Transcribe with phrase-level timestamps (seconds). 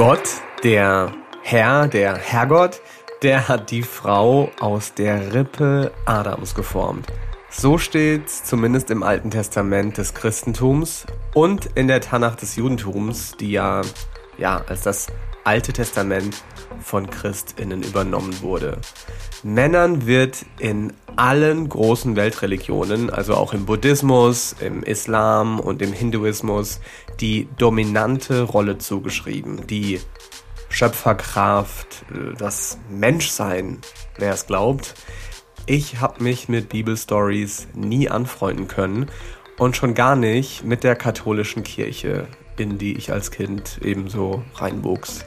[0.00, 1.12] Gott, der
[1.42, 2.80] Herr, der Herrgott,
[3.20, 7.06] der hat die Frau aus der Rippe Adams geformt.
[7.50, 13.50] So steht's zumindest im Alten Testament des Christentums und in der Tanach des Judentums, die
[13.50, 13.82] ja,
[14.38, 15.08] ja als das
[15.44, 16.44] Alte Testament
[16.80, 18.78] von Christinnen übernommen wurde.
[19.42, 26.80] Männern wird in allen großen Weltreligionen, also auch im Buddhismus, im Islam und im Hinduismus,
[27.20, 29.66] die dominante Rolle zugeschrieben.
[29.66, 30.00] Die
[30.68, 32.04] Schöpferkraft,
[32.38, 33.78] das Menschsein,
[34.18, 34.94] wer es glaubt.
[35.66, 39.10] Ich habe mich mit Bibelstories nie anfreunden können
[39.58, 45.24] und schon gar nicht mit der katholischen Kirche, in die ich als Kind ebenso reinwuchs.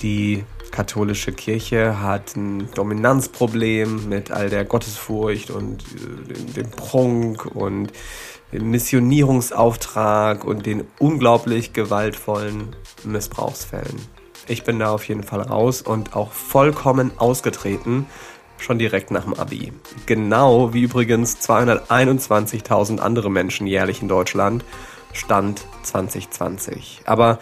[0.00, 7.92] Die katholische Kirche hat ein Dominanzproblem mit all der Gottesfurcht und äh, dem Prunk und
[8.52, 13.96] dem Missionierungsauftrag und den unglaublich gewaltvollen Missbrauchsfällen.
[14.48, 18.06] Ich bin da auf jeden Fall raus und auch vollkommen ausgetreten
[18.58, 19.72] schon direkt nach dem Abi.
[20.06, 24.64] Genau wie übrigens 221.000 andere Menschen jährlich in Deutschland.
[25.12, 27.02] Stand 2020.
[27.04, 27.38] Aber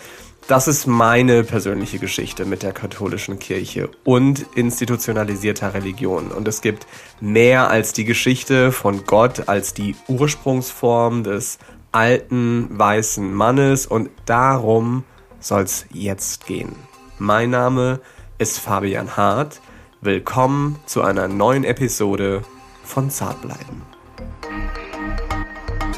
[0.50, 6.32] das ist meine persönliche Geschichte mit der katholischen Kirche und institutionalisierter Religion.
[6.32, 6.88] Und es gibt
[7.20, 11.60] mehr als die Geschichte von Gott als die Ursprungsform des
[11.92, 13.86] alten weißen Mannes.
[13.86, 15.04] Und darum
[15.38, 16.74] soll es jetzt gehen.
[17.20, 18.00] Mein Name
[18.38, 19.60] ist Fabian Hart.
[20.00, 22.42] Willkommen zu einer neuen Episode
[22.82, 23.82] von Zartbleiben.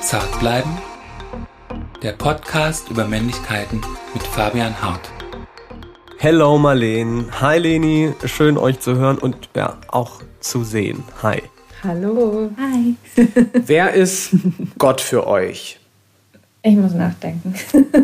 [0.03, 0.92] Zartbleiben?
[2.03, 3.81] Der Podcast über Männlichkeiten
[4.13, 5.09] mit Fabian Hart.
[6.19, 7.27] Hello Marleen.
[7.41, 8.13] Hi Leni.
[8.25, 11.05] Schön euch zu hören und ja, auch zu sehen.
[11.23, 11.45] Hi.
[11.85, 12.51] Hallo.
[12.59, 12.97] Hi.
[13.53, 14.31] Wer ist
[14.79, 15.79] Gott für euch?
[16.63, 17.55] Ich muss nachdenken.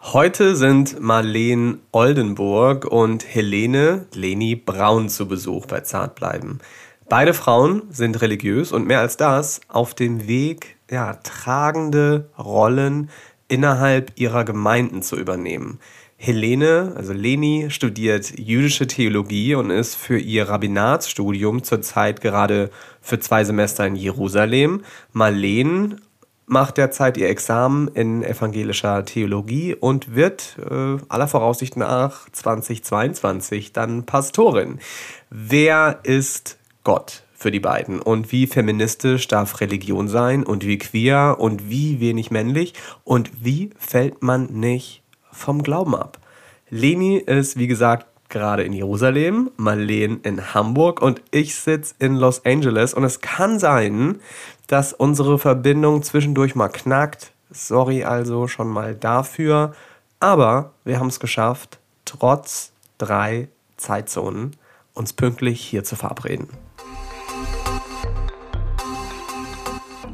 [0.00, 6.60] Heute sind Marleen Oldenburg und Helene Leni Braun zu Besuch bei Zartbleiben.
[7.08, 13.10] Beide Frauen sind religiös und mehr als das auf dem Weg, ja, tragende Rollen
[13.48, 15.78] innerhalb ihrer Gemeinden zu übernehmen.
[16.16, 22.70] Helene, also Leni, studiert jüdische Theologie und ist für ihr Rabbinatsstudium zurzeit gerade
[23.00, 24.82] für zwei Semester in Jerusalem.
[25.12, 25.98] Marleen
[26.44, 34.04] macht derzeit ihr Examen in evangelischer Theologie und wird äh, aller Voraussicht nach 2022 dann
[34.04, 34.78] Pastorin.
[35.30, 38.00] Wer ist Gott für die beiden?
[38.00, 40.44] Und wie feministisch darf Religion sein?
[40.44, 41.36] Und wie queer?
[41.38, 42.74] Und wie wenig männlich?
[43.02, 45.02] Und wie fällt man nicht
[45.32, 46.18] vom Glauben ab?
[46.68, 52.44] Leni ist, wie gesagt, gerade in Jerusalem, Marleen in Hamburg und ich sitze in Los
[52.44, 52.92] Angeles.
[52.94, 54.20] Und es kann sein,
[54.66, 57.32] dass unsere Verbindung zwischendurch mal knackt.
[57.50, 59.74] Sorry also schon mal dafür.
[60.20, 64.56] Aber wir haben es geschafft, trotz drei Zeitzonen
[64.92, 66.48] uns pünktlich hier zu verabreden.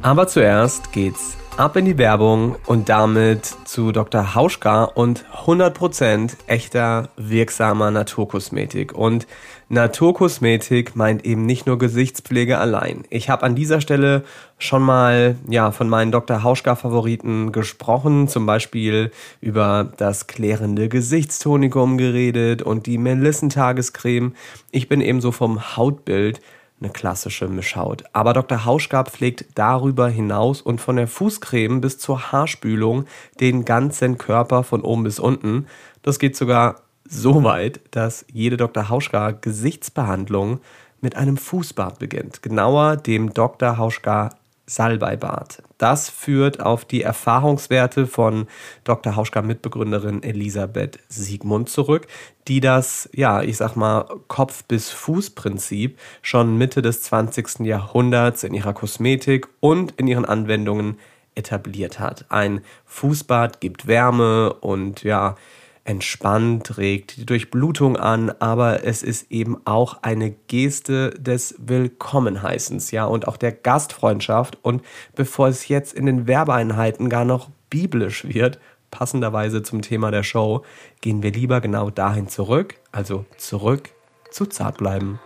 [0.03, 4.35] Aber zuerst geht's ab in die Werbung und damit zu Dr.
[4.35, 8.93] Hauschka und 100% echter wirksamer Naturkosmetik.
[8.93, 9.27] Und
[9.71, 13.05] Naturkosmetik meint eben nicht nur Gesichtspflege allein.
[13.09, 14.23] Ich habe an dieser Stelle
[14.59, 16.43] schon mal ja von meinen Dr.
[16.43, 24.35] Hauschka Favoriten gesprochen, zum Beispiel über das klärende Gesichtstonikum geredet und die Melissentagescreme.
[24.73, 26.41] Ich bin ebenso vom Hautbild
[26.81, 28.05] eine klassische Mischhaut.
[28.13, 28.65] Aber Dr.
[28.65, 33.07] Hauschgab pflegt darüber hinaus und von der Fußcreme bis zur Haarspülung
[33.41, 35.67] den ganzen Körper von oben bis unten.
[36.03, 38.89] Das geht sogar so weit, dass jede Dr.
[38.89, 40.61] Hauschka Gesichtsbehandlung
[41.01, 42.43] mit einem Fußbad beginnt.
[42.43, 43.79] Genauer dem Dr.
[43.79, 44.31] Hauschka
[44.67, 45.63] Salbeibad.
[45.79, 48.47] Das führt auf die Erfahrungswerte von
[48.85, 49.15] Dr.
[49.15, 52.07] Hauschka Mitbegründerin Elisabeth Siegmund zurück,
[52.49, 57.61] die das, ja, ich sag mal, Kopf- bis Fuß-Prinzip schon Mitte des 20.
[57.67, 60.99] Jahrhunderts in ihrer Kosmetik und in ihren Anwendungen
[61.35, 62.25] etabliert hat.
[62.31, 65.37] Ein Fußbad gibt Wärme und ja,
[65.87, 73.05] entspannt, regt die Durchblutung an, aber es ist eben auch eine Geste des Willkommenheißens, ja,
[73.05, 74.59] und auch der Gastfreundschaft.
[74.63, 74.83] Und
[75.15, 78.59] bevor es jetzt in den Werbeeinheiten gar noch biblisch wird,
[78.91, 80.63] passenderweise zum Thema der Show,
[81.01, 83.91] gehen wir lieber genau dahin zurück, also zurück
[84.31, 85.21] zu Zartbleiben.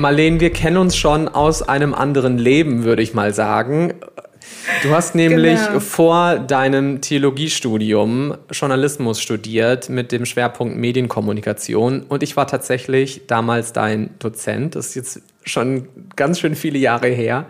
[0.00, 3.92] Marleen, wir kennen uns schon aus einem anderen Leben, würde ich mal sagen.
[4.82, 5.80] Du hast nämlich genau.
[5.80, 14.10] vor deinem Theologiestudium Journalismus studiert mit dem Schwerpunkt Medienkommunikation und ich war tatsächlich damals dein
[14.18, 14.74] Dozent.
[14.74, 17.46] Das ist jetzt schon ganz schön viele Jahre her.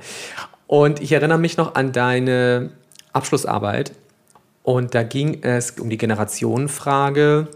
[0.66, 2.70] Und ich erinnere mich noch an deine
[3.12, 3.92] Abschlussarbeit.
[4.62, 7.48] Und da ging es um die Generationenfrage,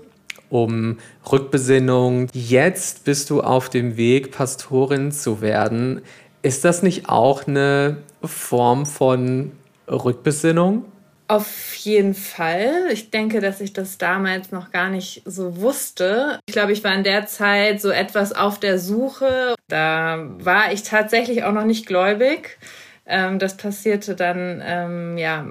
[0.50, 0.98] um
[1.30, 2.28] Rückbesinnung.
[2.32, 6.00] Jetzt bist du auf dem Weg, Pastorin zu werden.
[6.42, 9.52] Ist das nicht auch eine Form von
[9.88, 10.84] Rückbesinnung?
[11.26, 12.88] Auf jeden Fall.
[12.92, 16.38] Ich denke, dass ich das damals noch gar nicht so wusste.
[16.46, 19.54] Ich glaube, ich war in der Zeit so etwas auf der Suche.
[19.68, 22.58] Da war ich tatsächlich auch noch nicht gläubig.
[23.06, 25.46] Ähm, das passierte dann ähm, ja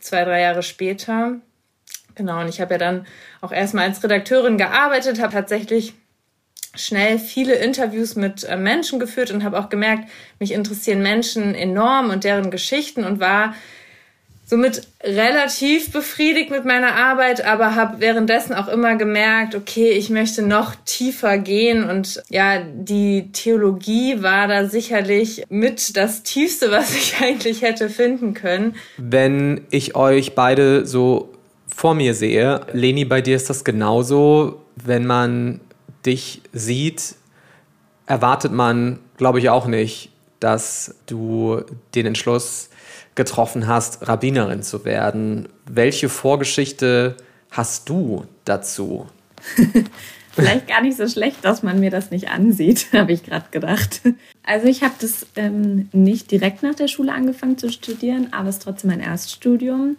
[0.00, 1.36] zwei, drei Jahre später.
[2.14, 3.06] Genau, und ich habe ja dann
[3.42, 5.94] auch erstmal als Redakteurin gearbeitet, habe tatsächlich
[6.74, 10.08] schnell viele Interviews mit äh, Menschen geführt und habe auch gemerkt,
[10.38, 13.54] mich interessieren Menschen enorm und deren Geschichten und war
[14.50, 20.42] somit relativ befriedigt mit meiner Arbeit, aber habe währenddessen auch immer gemerkt, okay, ich möchte
[20.42, 27.14] noch tiefer gehen und ja, die Theologie war da sicherlich mit das Tiefste, was ich
[27.20, 28.74] eigentlich hätte finden können.
[28.98, 31.32] Wenn ich euch beide so
[31.68, 35.60] vor mir sehe, Leni, bei dir ist das genauso, wenn man
[36.06, 37.14] dich sieht,
[38.06, 40.10] erwartet man, glaube ich, auch nicht,
[40.40, 41.62] dass du
[41.94, 42.70] den Entschluss
[43.14, 45.48] getroffen hast, Rabbinerin zu werden.
[45.66, 47.16] Welche Vorgeschichte
[47.50, 49.06] hast du dazu?
[50.32, 54.00] Vielleicht gar nicht so schlecht, dass man mir das nicht ansieht, habe ich gerade gedacht.
[54.44, 58.56] Also ich habe das ähm, nicht direkt nach der Schule angefangen zu studieren, aber es
[58.56, 59.96] ist trotzdem mein Erststudium.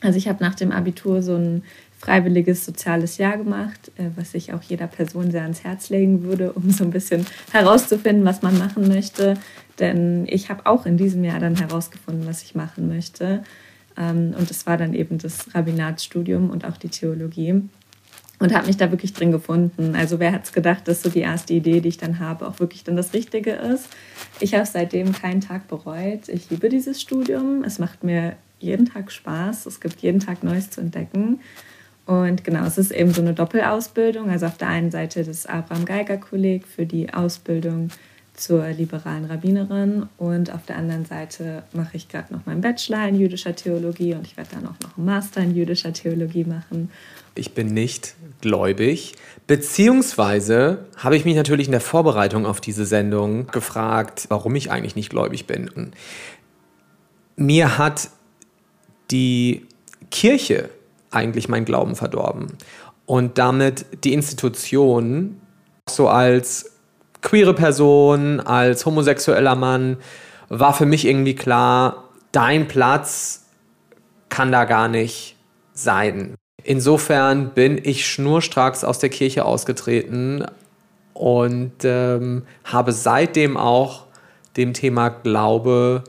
[0.00, 1.64] Also ich habe nach dem Abitur so ein
[2.02, 6.52] freiwilliges soziales Jahr gemacht, äh, was ich auch jeder Person sehr ans Herz legen würde,
[6.52, 9.34] um so ein bisschen herauszufinden, was man machen möchte.
[9.78, 13.44] Denn ich habe auch in diesem Jahr dann herausgefunden, was ich machen möchte.
[13.96, 17.62] Ähm, und es war dann eben das Rabbinatsstudium und auch die Theologie.
[18.40, 19.94] Und habe mich da wirklich drin gefunden.
[19.94, 22.58] Also wer hat es gedacht, dass so die erste Idee, die ich dann habe, auch
[22.58, 23.86] wirklich dann das Richtige ist.
[24.40, 26.28] Ich habe seitdem keinen Tag bereut.
[26.28, 27.62] Ich liebe dieses Studium.
[27.62, 29.66] Es macht mir jeden Tag Spaß.
[29.66, 31.38] Es gibt jeden Tag Neues zu entdecken.
[32.06, 34.30] Und genau, es ist eben so eine Doppelausbildung.
[34.30, 37.90] Also auf der einen Seite das Abraham Geiger Kolleg für die Ausbildung
[38.34, 43.16] zur liberalen Rabbinerin und auf der anderen Seite mache ich gerade noch meinen Bachelor in
[43.16, 46.90] jüdischer Theologie und ich werde dann auch noch einen Master in jüdischer Theologie machen.
[47.34, 49.14] Ich bin nicht gläubig,
[49.46, 54.96] beziehungsweise habe ich mich natürlich in der Vorbereitung auf diese Sendung gefragt, warum ich eigentlich
[54.96, 55.92] nicht gläubig bin.
[57.36, 58.08] Mir hat
[59.10, 59.66] die
[60.10, 60.70] Kirche
[61.12, 62.48] eigentlich meinen Glauben verdorben
[63.06, 65.40] und damit die Institution
[65.88, 66.72] so als
[67.20, 69.98] queere Person, als homosexueller Mann,
[70.48, 73.46] war für mich irgendwie klar, dein Platz
[74.28, 75.36] kann da gar nicht
[75.72, 76.34] sein.
[76.64, 80.44] Insofern bin ich schnurstracks aus der Kirche ausgetreten
[81.12, 84.06] und ähm, habe seitdem auch
[84.56, 86.04] dem Thema Glaube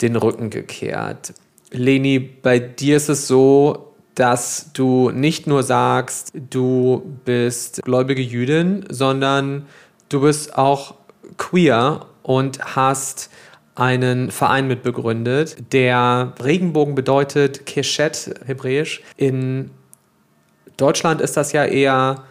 [0.00, 1.34] den Rücken gekehrt.
[1.70, 8.84] Leni, bei dir ist es so, dass du nicht nur sagst, du bist gläubige Jüdin,
[8.90, 9.66] sondern
[10.08, 10.94] Du bist auch
[11.36, 13.30] queer und hast
[13.74, 19.02] einen Verein mitbegründet, der Regenbogen bedeutet, Keshet hebräisch.
[19.16, 19.70] In
[20.76, 22.24] Deutschland ist das ja eher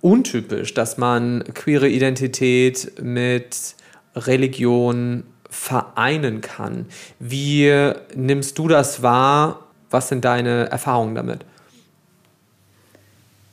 [0.00, 3.76] untypisch, dass man queere Identität mit
[4.16, 6.86] Religion vereinen kann.
[7.20, 9.65] Wie nimmst du das wahr?
[9.90, 11.44] Was sind deine Erfahrungen damit?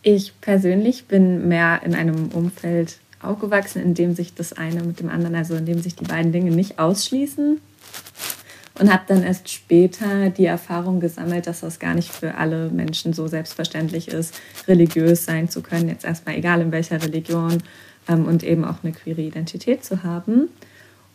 [0.01, 5.09] Ich persönlich bin mehr in einem Umfeld aufgewachsen, in dem sich das eine mit dem
[5.09, 7.61] anderen, also in dem sich die beiden Dinge nicht ausschließen.
[8.79, 13.13] Und habe dann erst später die Erfahrung gesammelt, dass das gar nicht für alle Menschen
[13.13, 14.33] so selbstverständlich ist,
[14.67, 17.61] religiös sein zu können, jetzt erstmal egal in welcher Religion
[18.09, 20.49] ähm, und eben auch eine queere Identität zu haben.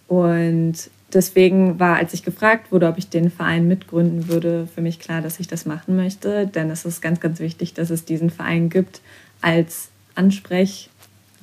[0.07, 4.99] Und deswegen war, als ich gefragt wurde, ob ich den Verein mitgründen würde, für mich
[4.99, 6.47] klar, dass ich das machen möchte.
[6.47, 9.01] Denn es ist ganz, ganz wichtig, dass es diesen Verein gibt
[9.41, 10.89] als Ansprech-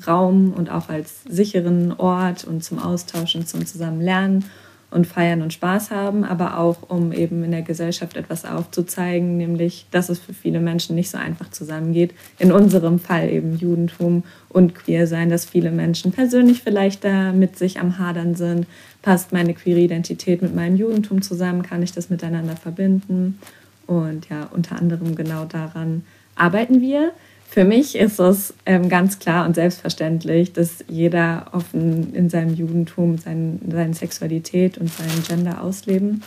[0.05, 4.45] Raum und auch als sicheren Ort und zum Austauschen, zum zusammen lernen
[4.91, 9.87] und feiern und Spaß haben, aber auch um eben in der Gesellschaft etwas aufzuzeigen, nämlich,
[9.91, 12.13] dass es für viele Menschen nicht so einfach zusammengeht.
[12.39, 17.57] In unserem Fall eben Judentum und Queer sein, dass viele Menschen persönlich vielleicht da mit
[17.57, 18.67] sich am Hadern sind.
[19.01, 21.63] Passt meine queere Identität mit meinem Judentum zusammen?
[21.63, 23.39] Kann ich das miteinander verbinden?
[23.87, 26.03] Und ja, unter anderem genau daran
[26.35, 27.11] arbeiten wir.
[27.47, 33.17] Für mich ist es ähm, ganz klar und selbstverständlich, dass jeder offen in seinem Judentum
[33.17, 36.21] sein, seine Sexualität und seinen Gender ausleben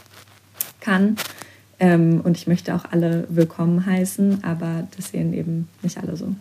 [0.80, 1.16] kann.
[1.80, 6.34] Ähm, und ich möchte auch alle willkommen heißen, aber das sehen eben nicht alle so.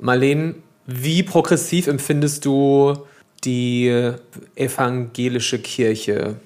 [0.00, 2.94] Marlene, wie progressiv empfindest du
[3.44, 4.12] die
[4.54, 6.36] evangelische Kirche?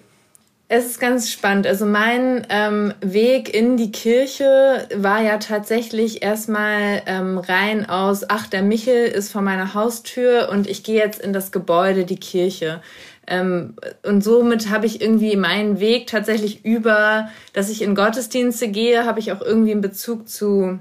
[0.70, 1.66] Es ist ganz spannend.
[1.66, 8.46] Also mein ähm, Weg in die Kirche war ja tatsächlich erstmal ähm, rein aus, ach,
[8.48, 12.82] der Michel ist vor meiner Haustür und ich gehe jetzt in das Gebäude, die Kirche.
[13.26, 19.06] Ähm, und somit habe ich irgendwie meinen Weg tatsächlich über, dass ich in Gottesdienste gehe,
[19.06, 20.78] habe ich auch irgendwie einen Bezug zu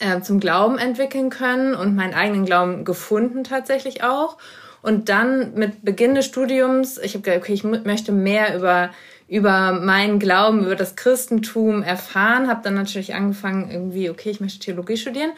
[0.00, 4.36] äh, zum Glauben entwickeln können und meinen eigenen Glauben gefunden tatsächlich auch.
[4.82, 8.90] Und dann mit Beginn des Studiums, ich habe gesagt, okay, ich möchte mehr über
[9.32, 14.58] über meinen Glauben, über das Christentum erfahren, habe dann natürlich angefangen, irgendwie, okay, ich möchte
[14.58, 15.30] Theologie studieren.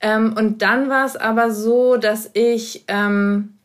[0.00, 3.58] Ähm, und dann war es aber so, dass ich ähm,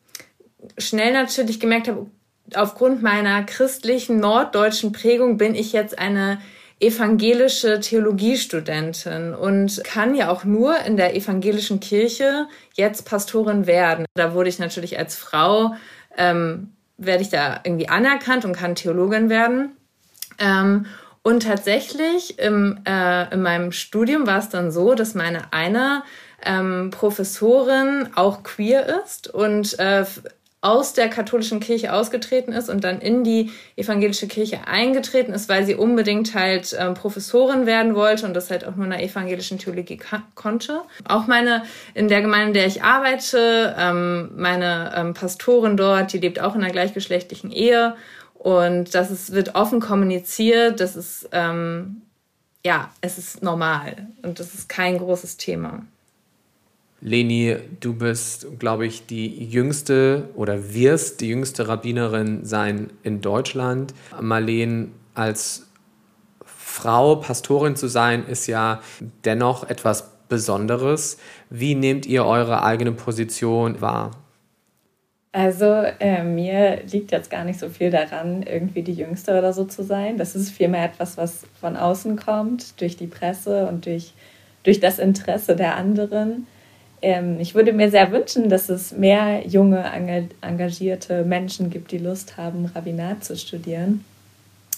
[0.78, 2.08] schnell natürlich gemerkt habe,
[2.54, 6.42] aufgrund meiner christlichen norddeutschen Prägung bin ich jetzt eine
[6.82, 14.06] evangelische Theologiestudentin und kann ja auch nur in der evangelischen Kirche jetzt Pastorin werden.
[14.16, 15.76] Da wurde ich natürlich als Frau,
[16.18, 19.78] ähm, werde ich da irgendwie anerkannt und kann Theologin werden.
[20.40, 20.88] Ähm,
[21.24, 26.02] und tatsächlich im, äh, in meinem Studium war es dann so, dass meine eine
[26.44, 30.04] ähm, Professorin auch queer ist und äh,
[30.62, 35.65] aus der katholischen Kirche ausgetreten ist und dann in die evangelische Kirche eingetreten ist, weil
[35.65, 39.58] sie unbedingt halt ähm, Professorin werden wollte und das halt auch nur in der evangelischen
[39.58, 40.00] Theologie
[40.36, 40.82] konnte.
[41.03, 41.63] Auch meine,
[41.96, 46.53] in der Gemeinde, in der ich arbeite, ähm, meine ähm, Pastorin dort, die lebt auch
[46.53, 47.96] in einer gleichgeschlechtlichen Ehe
[48.36, 52.03] und das ist, wird offen kommuniziert, das ist, ähm,
[52.63, 55.84] ja, es ist normal und das ist kein großes Thema.
[57.01, 63.96] Leni, du bist, glaube ich, die jüngste oder wirst die jüngste Rabbinerin sein in Deutschland.
[64.22, 65.67] Marleen, als
[66.46, 68.81] Frau Pastorin zu sein, ist ja
[69.25, 71.17] dennoch etwas Besonderes.
[71.50, 74.12] Wie nehmt ihr eure eigene Position wahr?
[75.34, 79.65] Also äh, mir liegt jetzt gar nicht so viel daran, irgendwie die Jüngste oder so
[79.65, 80.17] zu sein.
[80.17, 84.13] Das ist vielmehr etwas, was von außen kommt, durch die Presse und durch,
[84.63, 86.46] durch das Interesse der anderen
[87.01, 89.84] ähm, ich würde mir sehr wünschen, dass es mehr junge,
[90.41, 94.05] engagierte Menschen gibt, die Lust haben, Rabbinat zu studieren.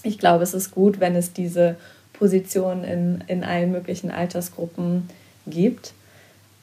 [0.03, 1.75] Ich glaube, es ist gut, wenn es diese
[2.13, 5.10] Position in, in allen möglichen Altersgruppen
[5.48, 5.94] gibt.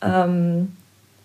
[0.03, 0.77] Ähm,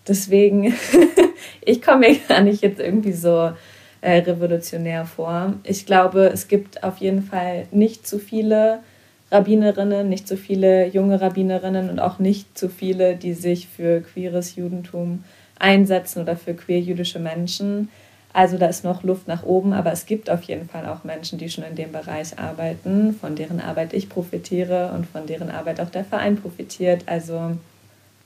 [0.06, 0.74] deswegen,
[1.62, 3.52] ich komme mir gar nicht jetzt irgendwie so
[4.00, 5.54] äh, revolutionär vor.
[5.64, 8.80] Ich glaube, es gibt auf jeden Fall nicht zu viele
[9.30, 14.56] Rabbinerinnen, nicht so viele junge Rabbinerinnen und auch nicht zu viele, die sich für queeres
[14.56, 15.24] Judentum
[15.58, 17.88] einsetzen oder für queer-jüdische Menschen.
[18.32, 21.38] Also da ist noch Luft nach oben, aber es gibt auf jeden Fall auch Menschen,
[21.38, 25.80] die schon in dem Bereich arbeiten, von deren Arbeit ich profitiere und von deren Arbeit
[25.80, 27.04] auch der Verein profitiert.
[27.06, 27.56] Also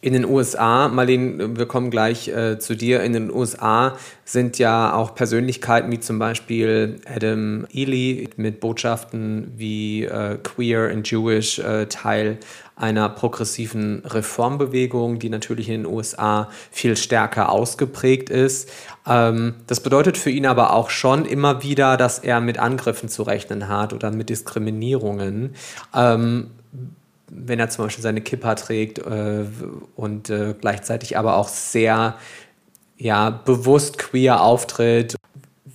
[0.03, 3.03] in den USA, Marlene, wir kommen gleich äh, zu dir.
[3.03, 10.05] In den USA sind ja auch Persönlichkeiten wie zum Beispiel Adam Ely mit Botschaften wie
[10.05, 12.39] äh, Queer and Jewish äh, Teil
[12.77, 18.71] einer progressiven Reformbewegung, die natürlich in den USA viel stärker ausgeprägt ist.
[19.07, 23.23] Ähm, das bedeutet für ihn aber auch schon immer wieder, dass er mit Angriffen zu
[23.23, 25.55] rechnen hat oder mit Diskriminierungen.
[25.95, 26.53] Ähm,
[27.31, 29.45] wenn er zum Beispiel seine Kippa trägt äh,
[29.97, 32.17] und äh, gleichzeitig aber auch sehr
[32.99, 35.17] ja, bewusst queer auftritt.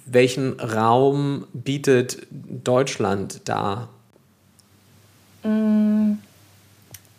[0.06, 3.90] Welchen Raum bietet Deutschland da?
[5.44, 6.14] Mm,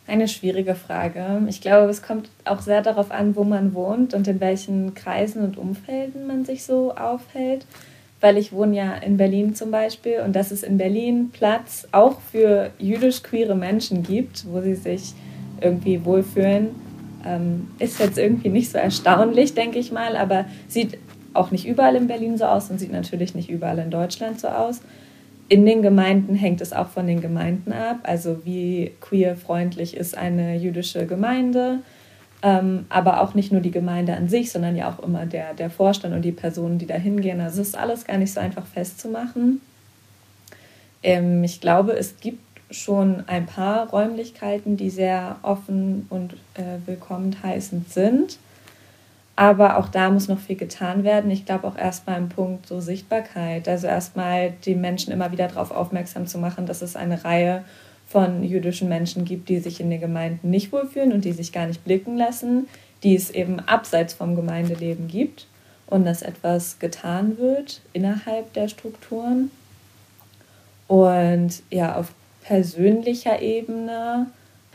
[0.07, 1.43] eine schwierige Frage.
[1.49, 5.43] Ich glaube, es kommt auch sehr darauf an, wo man wohnt und in welchen Kreisen
[5.43, 7.67] und Umfelden man sich so aufhält
[8.27, 12.19] weil ich wohne ja in Berlin zum Beispiel und dass es in Berlin Platz auch
[12.21, 15.15] für jüdisch-queere Menschen gibt, wo sie sich
[15.61, 16.71] irgendwie wohlfühlen,
[17.25, 20.99] ähm, ist jetzt irgendwie nicht so erstaunlich, denke ich mal, aber sieht
[21.35, 24.49] auch nicht überall in Berlin so aus und sieht natürlich nicht überall in Deutschland so
[24.49, 24.81] aus.
[25.49, 30.57] In den Gemeinden hängt es auch von den Gemeinden ab, also wie queer-freundlich ist eine
[30.57, 31.79] jüdische Gemeinde
[32.43, 35.71] ähm, aber auch nicht nur die Gemeinde an sich, sondern ja auch immer der, der
[35.71, 37.41] Vorstand und die Personen, die da hingehen.
[37.41, 39.61] Also es ist alles gar nicht so einfach festzumachen.
[41.03, 42.41] Ähm, ich glaube, es gibt
[42.71, 48.39] schon ein paar Räumlichkeiten, die sehr offen und äh, willkommen heißend sind.
[49.37, 51.31] Aber auch da muss noch viel getan werden.
[51.31, 53.69] Ich glaube auch erstmal im Punkt so Sichtbarkeit.
[53.69, 57.63] Also erstmal die Menschen immer wieder darauf aufmerksam zu machen, dass es eine Reihe
[58.07, 61.67] von jüdischen Menschen gibt, die sich in den Gemeinden nicht wohlfühlen und die sich gar
[61.67, 62.69] nicht blicken lassen,
[63.03, 65.47] die es eben abseits vom Gemeindeleben gibt
[65.87, 69.51] und dass etwas getan wird innerhalb der Strukturen.
[70.89, 74.27] Und ja, auf persönlicher Ebene,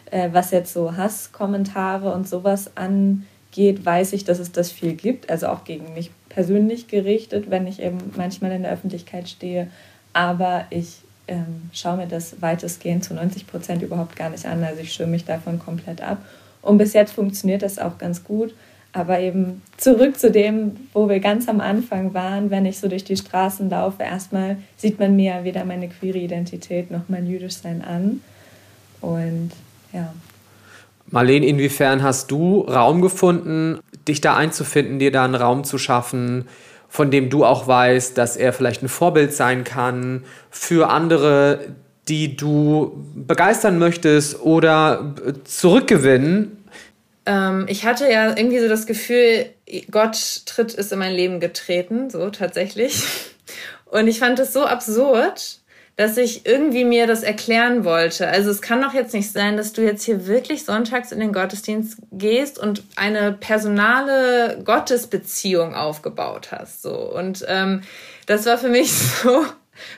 [0.10, 5.30] äh, was jetzt so Hasskommentare und sowas angeht, weiß ich, dass es das viel gibt,
[5.30, 9.68] also auch gegen mich persönlich gerichtet, wenn ich eben manchmal in der Öffentlichkeit stehe,
[10.14, 14.64] aber ich ähm, schaue mir das weitestgehend zu 90 Prozent überhaupt gar nicht an.
[14.64, 16.20] Also ich schirme mich davon komplett ab.
[16.62, 18.54] Und bis jetzt funktioniert das auch ganz gut.
[18.94, 23.06] Aber eben zurück zu dem, wo wir ganz am Anfang waren, wenn ich so durch
[23.06, 28.22] die Straßen laufe, erstmal sieht man mir weder meine queere Identität noch mein Jüdischsein an.
[29.00, 29.52] Und
[29.94, 30.14] ja.
[31.08, 36.48] Marlene, inwiefern hast du Raum gefunden, dich da einzufinden, dir da einen Raum zu schaffen,
[36.92, 41.70] von dem du auch weißt, dass er vielleicht ein Vorbild sein kann für andere,
[42.10, 46.66] die du begeistern möchtest oder zurückgewinnen?
[47.26, 49.46] Ähm, ich hatte ja irgendwie so das Gefühl,
[49.90, 53.04] Gott tritt ist in mein Leben getreten, so tatsächlich.
[53.86, 55.61] Und ich fand es so absurd,
[56.02, 58.28] dass ich irgendwie mir das erklären wollte.
[58.28, 61.32] Also es kann doch jetzt nicht sein, dass du jetzt hier wirklich sonntags in den
[61.32, 66.82] Gottesdienst gehst und eine personale Gottesbeziehung aufgebaut hast.
[66.82, 67.84] So und ähm,
[68.26, 68.92] das war für mich
[69.24, 69.46] so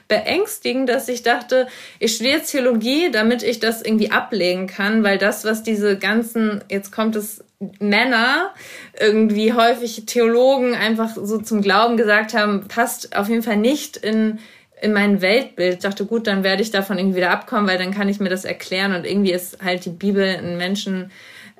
[0.09, 1.67] beängstigend, dass ich dachte,
[1.99, 6.91] ich studiere Theologie, damit ich das irgendwie ablegen kann, weil das, was diese ganzen, jetzt
[6.91, 7.45] kommt es
[7.79, 8.53] Männer
[8.99, 14.39] irgendwie häufig Theologen einfach so zum Glauben gesagt haben, passt auf jeden Fall nicht in
[14.83, 15.75] in mein Weltbild.
[15.75, 18.27] Ich dachte, gut, dann werde ich davon irgendwie wieder abkommen, weil dann kann ich mir
[18.27, 21.09] das erklären und irgendwie ist halt die Bibel ein Menschen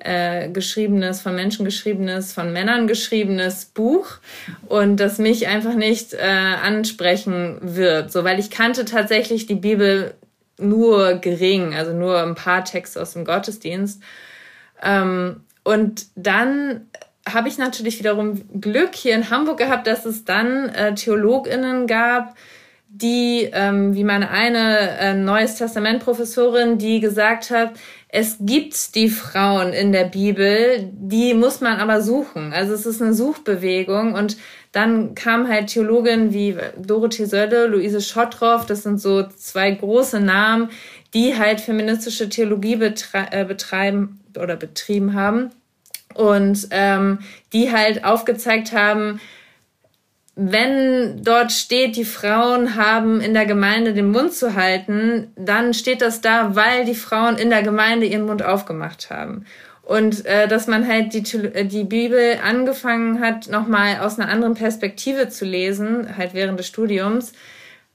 [0.04, 4.18] äh, geschriebenes, von Menschen geschriebenes, von Männern geschriebenes Buch
[4.68, 10.16] und das mich einfach nicht äh, ansprechen wird, so weil ich kannte tatsächlich die Bibel
[10.58, 14.04] nur gering, also nur ein paar Texte aus dem Gottesdienst.
[14.82, 16.90] Ähm, und dann
[17.26, 22.36] habe ich natürlich wiederum Glück hier in Hamburg gehabt, dass es dann äh, TheologInnen gab,
[22.96, 27.72] die, ähm, wie meine eine äh, Neues Testament Professorin, die gesagt hat,
[28.08, 32.54] es gibt die Frauen in der Bibel, die muss man aber suchen.
[32.54, 34.38] Also es ist eine Suchbewegung und
[34.72, 40.70] dann kamen halt Theologinnen wie Dorothee Sölle, Luise Schottroff, das sind so zwei große Namen,
[41.16, 45.50] die halt feministische Theologie betre äh, betreiben oder betrieben haben
[46.14, 47.20] und ähm,
[47.54, 49.20] die halt aufgezeigt haben,
[50.36, 56.02] wenn dort steht, die Frauen haben in der Gemeinde den Mund zu halten, dann steht
[56.02, 59.46] das da, weil die Frauen in der Gemeinde ihren Mund aufgemacht haben.
[59.84, 64.56] Und äh, dass man halt die, äh, die Bibel angefangen hat, nochmal aus einer anderen
[64.56, 67.34] Perspektive zu lesen, halt während des Studiums,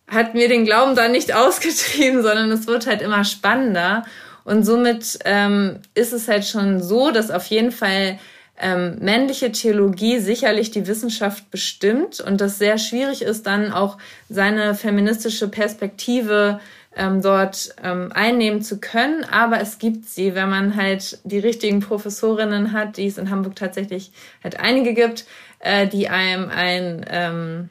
[0.07, 4.05] hat mir den Glauben da nicht ausgetrieben, sondern es wird halt immer spannender.
[4.45, 8.19] Und somit ähm, ist es halt schon so, dass auf jeden Fall
[8.61, 14.75] ähm, männliche Theologie sicherlich die Wissenschaft bestimmt und das sehr schwierig ist, dann auch seine
[14.75, 16.61] feministische Perspektive
[16.97, 19.25] ähm, dort ähm, einnehmen zu können.
[19.25, 23.57] Aber es gibt sie, wenn man halt die richtigen Professorinnen hat, die es in Hamburg
[23.57, 24.11] tatsächlich
[24.43, 25.27] halt einige gibt,
[25.61, 27.69] äh, die einem ein, ähm,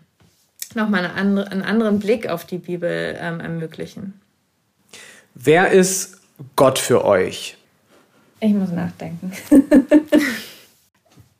[0.73, 4.19] nochmal eine andere, einen anderen Blick auf die Bibel ähm, ermöglichen.
[5.35, 6.17] Wer ist
[6.55, 7.57] Gott für euch?
[8.39, 9.33] Ich muss nachdenken.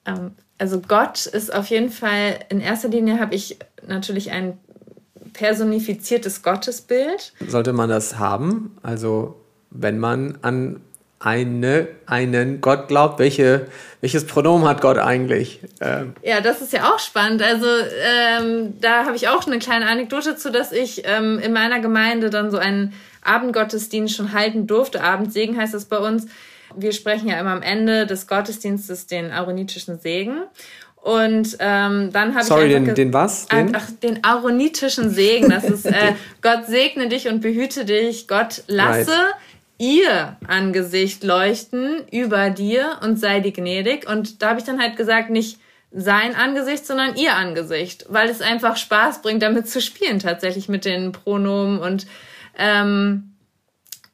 [0.08, 4.58] Ähm, also Gott ist auf jeden Fall, in erster Linie habe ich natürlich ein
[5.34, 7.34] personifiziertes Gottesbild.
[7.48, 8.76] Sollte man das haben?
[8.82, 9.36] Also
[9.70, 10.82] wenn man an
[11.20, 13.68] eine, einen Gott glaubt, welche,
[14.02, 15.60] welches Pronomen hat Gott eigentlich?
[15.82, 16.14] Ähm.
[16.24, 17.42] Ja, das ist ja auch spannend.
[17.42, 21.80] Also ähm, da habe ich auch eine kleine Anekdote zu, dass ich ähm, in meiner
[21.80, 22.94] Gemeinde dann so einen
[23.24, 25.04] Abendgottesdienst schon halten durfte.
[25.04, 26.28] Abendsegen heißt das bei uns
[26.76, 30.44] wir sprechen ja immer am Ende des Gottesdienstes den aaronitischen Segen.
[30.96, 32.48] Und ähm, dann habe ich.
[32.48, 33.46] Sorry, den, den was?
[33.48, 33.76] Den?
[33.76, 35.50] Ach, den aaronitischen Segen.
[35.50, 38.28] Das ist äh, Gott segne dich und behüte dich.
[38.28, 39.36] Gott lasse right.
[39.78, 44.10] ihr Angesicht leuchten über dir und sei dir gnädig.
[44.10, 45.60] Und da habe ich dann halt gesagt, nicht
[45.92, 50.84] sein Angesicht, sondern ihr Angesicht, weil es einfach Spaß bringt, damit zu spielen, tatsächlich mit
[50.84, 52.06] den Pronomen und
[52.58, 53.34] ähm,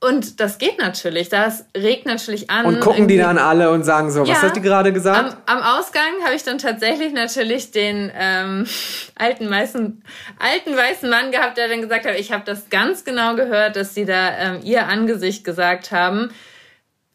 [0.04, 1.30] und das geht natürlich.
[1.30, 2.66] Das regt natürlich an.
[2.66, 5.38] Und gucken die dann alle und sagen so, ja, was hat die gerade gesagt?
[5.46, 8.68] Am, am Ausgang habe ich dann tatsächlich natürlich den ähm,
[9.16, 10.04] alten, weißen,
[10.40, 13.96] alten weißen Mann gehabt, der dann gesagt hat, ich habe das ganz genau gehört, dass
[13.96, 16.32] sie da ähm, ihr Angesicht gesagt haben.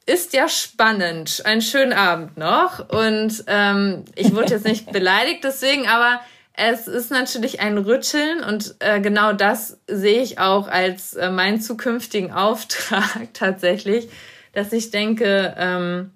[0.06, 1.42] Ist ja spannend.
[1.44, 2.88] Einen schönen Abend noch.
[2.88, 6.20] Und ähm, ich wurde jetzt nicht beleidigt deswegen, aber
[6.60, 11.60] es ist natürlich ein Rütteln und äh, genau das sehe ich auch als äh, meinen
[11.60, 14.08] zukünftigen Auftrag tatsächlich,
[14.52, 16.10] dass ich denke, ähm,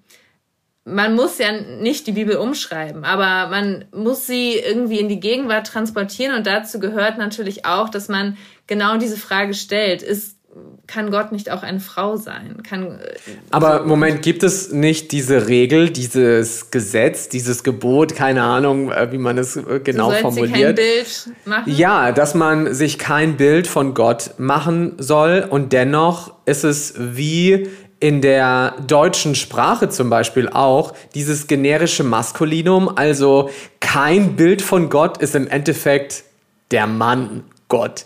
[0.83, 5.67] man muss ja nicht die Bibel umschreiben, aber man muss sie irgendwie in die Gegenwart
[5.67, 10.01] transportieren und dazu gehört natürlich auch, dass man genau diese Frage stellt.
[10.01, 10.37] Ist
[10.87, 12.61] kann Gott nicht auch eine Frau sein?
[12.67, 13.15] Kann, äh,
[13.51, 19.11] Aber so Moment, gibt es nicht diese Regel, dieses Gesetz, dieses Gebot, keine Ahnung, äh,
[19.11, 20.51] wie man es äh, genau du formuliert?
[20.51, 21.73] Kein Bild machen?
[21.73, 27.69] Ja, dass man sich kein Bild von Gott machen soll und dennoch ist es wie
[27.99, 35.19] in der deutschen Sprache zum Beispiel auch dieses generische Maskulinum, also kein Bild von Gott
[35.19, 36.25] ist im Endeffekt
[36.71, 38.03] der Mann Gott.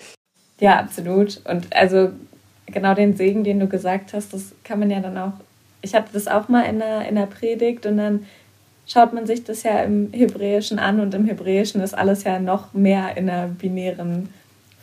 [0.60, 1.41] Ja, absolut.
[1.45, 2.12] Und also
[2.78, 5.34] genau den Segen, den du gesagt hast, das kann man ja dann auch.
[5.82, 8.26] Ich hatte das auch mal in der, in der Predigt und dann
[8.86, 12.74] schaut man sich das ja im Hebräischen an und im Hebräischen ist alles ja noch
[12.74, 14.30] mehr in einer binären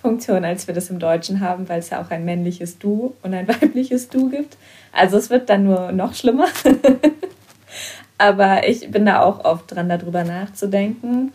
[0.03, 3.33] Funktion, als wir das im Deutschen haben, weil es ja auch ein männliches Du und
[3.33, 4.57] ein weibliches Du gibt.
[4.93, 6.49] Also es wird dann nur noch schlimmer.
[8.19, 11.33] Aber ich bin da auch oft dran, darüber nachzudenken.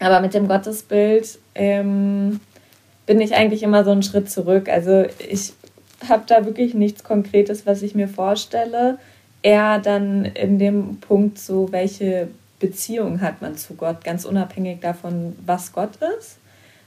[0.00, 2.40] Aber mit dem Gottesbild ähm,
[3.06, 4.68] bin ich eigentlich immer so einen Schritt zurück.
[4.68, 5.54] Also ich
[6.06, 8.98] habe da wirklich nichts Konkretes, was ich mir vorstelle.
[9.42, 12.28] Eher dann in dem Punkt so, welche
[12.60, 16.38] Beziehung hat man zu Gott, ganz unabhängig davon, was Gott ist.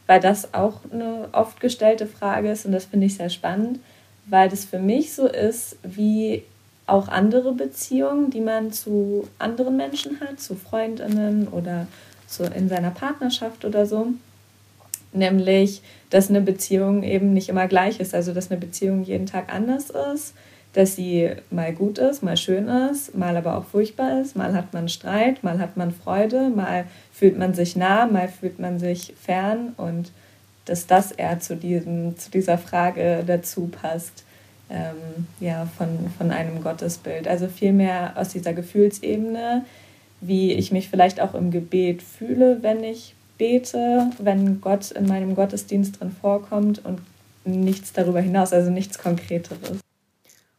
[0.07, 3.79] Weil das auch eine oft gestellte Frage ist und das finde ich sehr spannend,
[4.25, 6.43] weil das für mich so ist wie
[6.87, 11.87] auch andere Beziehungen, die man zu anderen Menschen hat, zu Freundinnen oder
[12.27, 14.07] so in seiner Partnerschaft oder so
[15.13, 19.51] nämlich dass eine Beziehung eben nicht immer gleich ist, also dass eine Beziehung jeden Tag
[19.51, 20.35] anders ist,
[20.73, 24.73] dass sie mal gut ist, mal schön ist, mal aber auch furchtbar ist, mal hat
[24.73, 29.13] man Streit, mal hat man Freude, mal fühlt man sich nah, mal fühlt man sich
[29.21, 29.73] fern.
[29.77, 30.11] Und
[30.65, 34.25] dass das eher zu, diesem, zu dieser Frage dazu passt,
[34.69, 37.27] ähm, ja, von, von einem Gottesbild.
[37.27, 39.65] Also vielmehr aus dieser Gefühlsebene,
[40.19, 45.33] wie ich mich vielleicht auch im Gebet fühle, wenn ich bete, wenn Gott in meinem
[45.33, 47.01] Gottesdienst drin vorkommt und
[47.43, 49.79] nichts darüber hinaus, also nichts Konkreteres.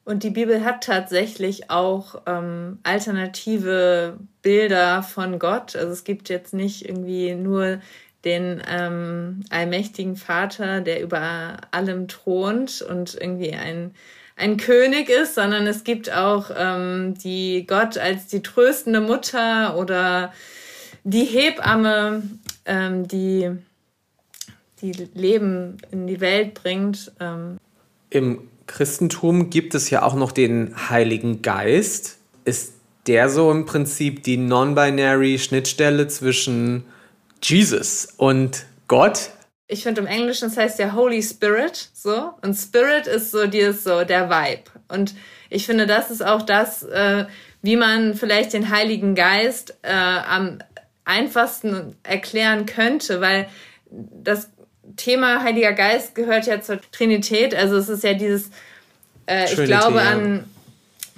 [0.05, 5.77] Und die Bibel hat tatsächlich auch ähm, alternative Bilder von Gott.
[5.77, 7.79] Also es gibt jetzt nicht irgendwie nur
[8.25, 13.95] den ähm, allmächtigen Vater, der über allem thront und irgendwie ein,
[14.35, 20.33] ein König ist, sondern es gibt auch ähm, die Gott als die tröstende Mutter oder
[21.05, 22.23] die Hebamme
[22.67, 23.51] ähm, die,
[24.81, 27.13] die Leben in die Welt bringt.
[27.21, 27.59] Ähm.
[28.11, 32.19] Im Christentum gibt es ja auch noch den Heiligen Geist.
[32.45, 32.75] Ist
[33.07, 36.85] der so im Prinzip die non-binary Schnittstelle zwischen
[37.43, 39.31] Jesus und Gott?
[39.67, 42.35] Ich finde im Englischen, das heißt ja Holy Spirit, so.
[42.43, 44.65] Und Spirit ist so dieses so der Vibe.
[44.89, 45.15] Und
[45.49, 47.25] ich finde, das ist auch das, äh,
[47.63, 50.59] wie man vielleicht den Heiligen Geist äh, am
[51.13, 53.49] einfachsten erklären könnte, weil
[53.91, 54.51] das
[54.97, 57.55] Thema Heiliger Geist gehört ja zur Trinität.
[57.55, 58.51] Also es ist ja dieses,
[59.27, 60.11] äh, ich glaube ja.
[60.11, 60.45] an,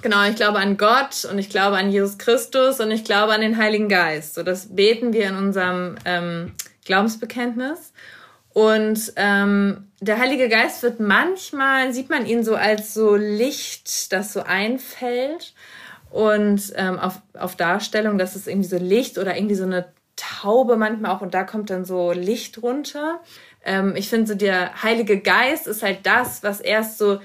[0.01, 3.41] genau, ich glaube an Gott und ich glaube an Jesus Christus und ich glaube an
[3.41, 4.35] den Heiligen Geist.
[4.35, 6.53] So, das beten wir in unserem ähm,
[6.85, 7.93] Glaubensbekenntnis.
[8.53, 14.31] Und ähm, der Heilige Geist wird manchmal, sieht man ihn so als so Licht, das
[14.31, 15.53] so einfällt
[16.15, 20.77] und ähm, auf, auf Darstellung, dass es irgendwie so Licht oder irgendwie so eine Taube
[20.77, 23.19] manchmal auch und da kommt dann so Licht runter.
[23.65, 27.19] Ähm, ich finde so der Heilige Geist ist halt das, was erst so,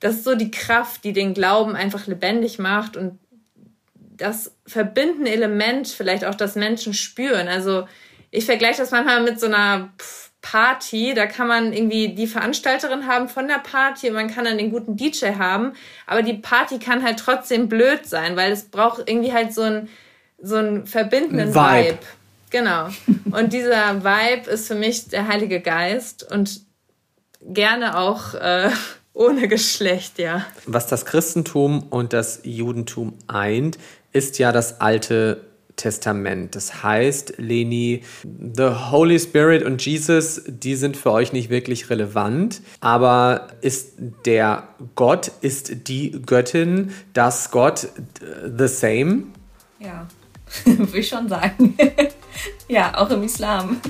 [0.00, 3.20] das ist so die Kraft, die den Glauben einfach lebendig macht und
[3.94, 7.46] das verbindende Element vielleicht auch, das Menschen spüren.
[7.46, 7.86] Also
[8.32, 13.06] ich vergleiche das manchmal mit so einer pff, Party, da kann man irgendwie die Veranstalterin
[13.06, 15.72] haben von der Party und man kann dann den guten DJ haben,
[16.06, 19.88] aber die Party kann halt trotzdem blöd sein, weil es braucht irgendwie halt so einen
[20.42, 21.90] so einen verbindenden Vibe.
[21.90, 21.98] Vibe.
[22.50, 22.88] Genau.
[23.30, 26.60] Und dieser Vibe ist für mich der Heilige Geist und
[27.40, 28.70] gerne auch äh,
[29.14, 30.44] ohne Geschlecht, ja.
[30.66, 33.78] Was das Christentum und das Judentum eint,
[34.12, 36.54] ist ja das alte Testament.
[36.54, 42.60] Das heißt, Leni, the Holy Spirit und Jesus, die sind für euch nicht wirklich relevant,
[42.80, 43.94] aber ist
[44.26, 47.88] der Gott, ist die Göttin, das Gott
[48.58, 49.24] the same?
[49.78, 50.06] Ja,
[50.64, 51.76] würde ich schon sagen.
[52.68, 53.80] ja, auch im Islam.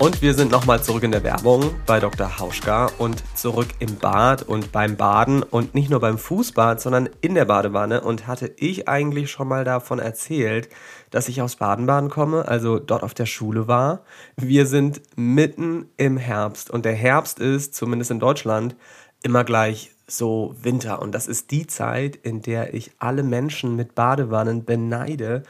[0.00, 2.38] Und wir sind nochmal zurück in der Werbung bei Dr.
[2.38, 7.34] Hauschka und zurück im Bad und beim Baden und nicht nur beim Fußbad, sondern in
[7.34, 8.00] der Badewanne.
[8.00, 10.70] Und hatte ich eigentlich schon mal davon erzählt,
[11.10, 14.00] dass ich aus Baden-Baden komme, also dort auf der Schule war.
[14.36, 18.76] Wir sind mitten im Herbst und der Herbst ist, zumindest in Deutschland,
[19.22, 21.02] immer gleich so Winter.
[21.02, 25.42] Und das ist die Zeit, in der ich alle Menschen mit Badewannen beneide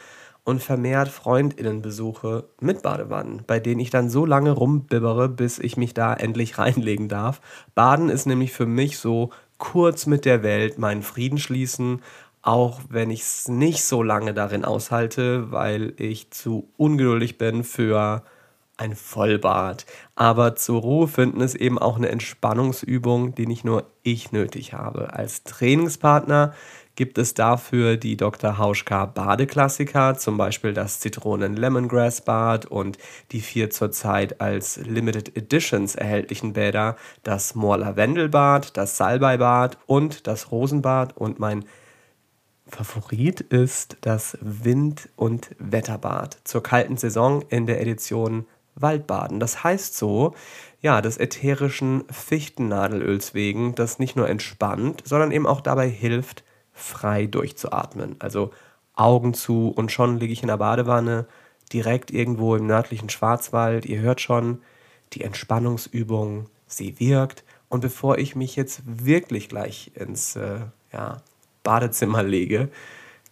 [0.44, 5.94] und vermehrt Freundinnenbesuche mit Badewannen, bei denen ich dann so lange rumbibbere, bis ich mich
[5.94, 7.40] da endlich reinlegen darf.
[7.74, 12.03] Baden ist nämlich für mich so kurz mit der Welt meinen Frieden schließen,
[12.42, 18.24] auch wenn ich es nicht so lange darin aushalte, weil ich zu ungeduldig bin für
[18.81, 19.85] ein Vollbad.
[20.14, 25.12] Aber zur Ruhe finden ist eben auch eine Entspannungsübung, die nicht nur ich nötig habe.
[25.12, 26.55] Als Trainingspartner
[27.01, 28.59] gibt es dafür die Dr.
[28.59, 32.99] Hauschka Badeklassiker, zum Beispiel das Zitronen-Lemongrass-Bad und
[33.33, 41.17] die vier zurzeit als Limited Editions erhältlichen Bäder, das Moor-Lavendel-Bad, das Salbei-Bad und das Rosenbad
[41.17, 41.65] und mein
[42.67, 49.41] Favorit ist das Wind- und Wetterbad zur kalten Saison in der Edition Waldbaden.
[49.41, 50.35] Das heißt so,
[50.83, 56.45] ja, des ätherischen Fichtennadelöls wegen, das nicht nur entspannt, sondern eben auch dabei hilft,
[56.81, 58.16] frei durchzuatmen.
[58.19, 58.51] Also
[58.95, 61.27] Augen zu und schon liege ich in der Badewanne,
[61.73, 63.87] direkt irgendwo im nördlichen Schwarzwald.
[63.87, 64.61] Ihr hört schon,
[65.12, 67.45] die Entspannungsübung, sie wirkt.
[67.69, 70.61] Und bevor ich mich jetzt wirklich gleich ins äh,
[70.93, 71.19] ja,
[71.62, 72.69] Badezimmer lege,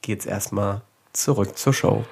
[0.03, 0.83] geht es erstmal
[1.13, 2.05] zurück zur Show.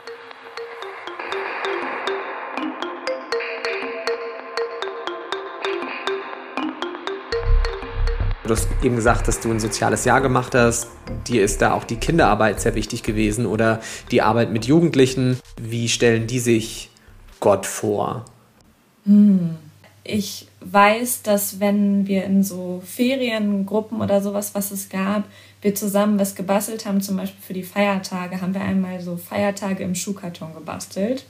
[8.46, 10.88] Du hast eben gesagt, dass du ein soziales Jahr gemacht hast.
[11.26, 13.80] Dir ist da auch die Kinderarbeit sehr wichtig gewesen oder
[14.12, 15.40] die Arbeit mit Jugendlichen.
[15.60, 16.90] Wie stellen die sich
[17.40, 18.24] Gott vor?
[19.04, 19.56] Hm.
[20.04, 25.24] Ich weiß, dass wenn wir in so Feriengruppen oder sowas, was es gab,
[25.62, 29.82] wir zusammen was gebastelt haben, zum Beispiel für die Feiertage, haben wir einmal so Feiertage
[29.82, 31.24] im Schuhkarton gebastelt.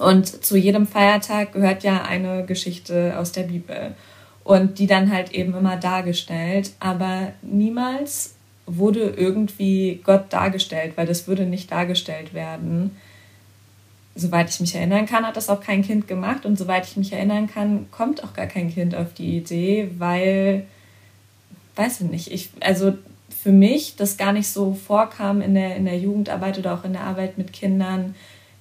[0.00, 3.94] Und zu jedem Feiertag gehört ja eine Geschichte aus der Bibel
[4.44, 6.72] und die dann halt eben immer dargestellt.
[6.80, 8.34] Aber niemals
[8.66, 12.96] wurde irgendwie Gott dargestellt, weil das würde nicht dargestellt werden.
[14.14, 17.12] Soweit ich mich erinnern kann, hat das auch kein Kind gemacht und soweit ich mich
[17.12, 20.66] erinnern kann, kommt auch gar kein Kind auf die Idee, weil,
[21.76, 22.92] weiß ich nicht, ich, also
[23.42, 26.92] für mich das gar nicht so vorkam in der, in der Jugendarbeit oder auch in
[26.92, 28.14] der Arbeit mit Kindern,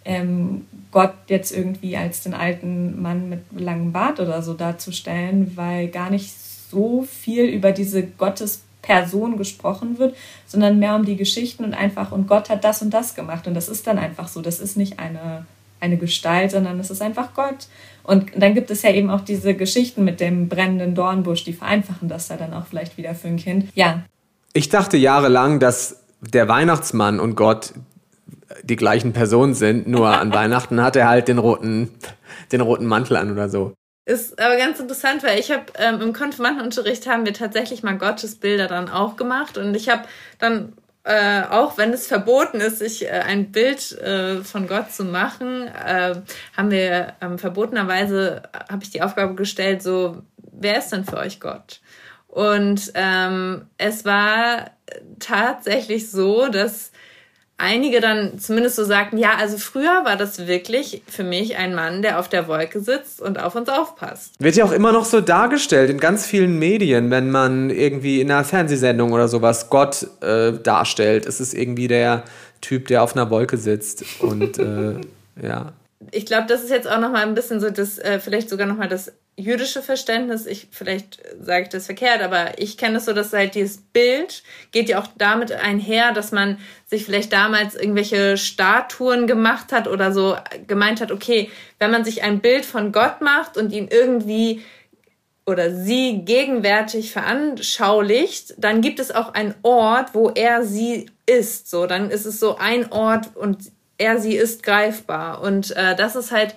[0.06, 5.88] ähm, Gott jetzt irgendwie als den alten Mann mit langem Bart oder so darzustellen, weil
[5.88, 6.34] gar nicht
[6.72, 10.16] so viel über diese Gottesperson gesprochen wird,
[10.48, 13.48] sondern mehr um die Geschichten und einfach, und Gott hat das und das gemacht.
[13.48, 14.42] Und das ist dann einfach so.
[14.42, 15.46] Das ist nicht eine,
[15.80, 17.68] eine Gestalt, sondern es ist einfach Gott.
[18.04, 22.10] Und dann gibt es ja eben auch diese Geschichten mit dem brennenden Dornbusch, die vereinfachen
[22.10, 23.70] das ja dann auch vielleicht wieder für ein Kind.
[23.76, 24.04] Ja.
[24.54, 27.74] Ich dachte jahrelang, dass der Weihnachtsmann und Gott
[28.64, 31.92] die gleichen Personen sind, nur an Weihnachten hat er halt den roten,
[32.52, 33.74] den roten Mantel an oder so.
[34.06, 38.68] Ist aber ganz interessant, weil ich habe ähm, im Konfirmandenunterricht haben wir tatsächlich mal Gottesbilder
[38.68, 40.04] dann auch gemacht und ich habe
[40.40, 45.04] dann äh, auch wenn es verboten ist, sich äh, ein Bild äh, von Gott zu
[45.04, 46.16] machen, äh,
[46.56, 51.40] haben wir ähm, verbotenerweise habe ich die Aufgabe gestellt, so wer ist denn für euch
[51.40, 51.82] Gott?
[52.28, 54.72] Und ähm, es war
[55.20, 56.92] tatsächlich so, dass
[57.62, 62.02] einige dann zumindest so sagten, ja, also früher war das wirklich für mich ein Mann,
[62.02, 64.34] der auf der Wolke sitzt und auf uns aufpasst.
[64.40, 68.32] Wird ja auch immer noch so dargestellt in ganz vielen Medien, wenn man irgendwie in
[68.32, 71.26] einer Fernsehsendung oder sowas Gott äh, darstellt.
[71.26, 72.24] Es ist irgendwie der
[72.62, 74.96] Typ, der auf einer Wolke sitzt und äh,
[75.42, 75.74] ja.
[76.12, 78.68] Ich glaube, das ist jetzt auch noch mal ein bisschen so das, äh, vielleicht sogar
[78.68, 83.06] noch mal das jüdische Verständnis, ich vielleicht sage ich das verkehrt, aber ich kenne es
[83.06, 87.76] so, dass halt dieses Bild geht ja auch damit einher, dass man sich vielleicht damals
[87.76, 90.36] irgendwelche Statuen gemacht hat oder so
[90.68, 91.50] gemeint hat, okay,
[91.80, 94.62] wenn man sich ein Bild von Gott macht und ihn irgendwie
[95.46, 101.70] oder sie gegenwärtig veranschaulicht, dann gibt es auch einen Ort, wo er sie ist.
[101.70, 105.42] So, dann ist es so ein Ort und er sie ist greifbar.
[105.42, 106.56] Und äh, das ist halt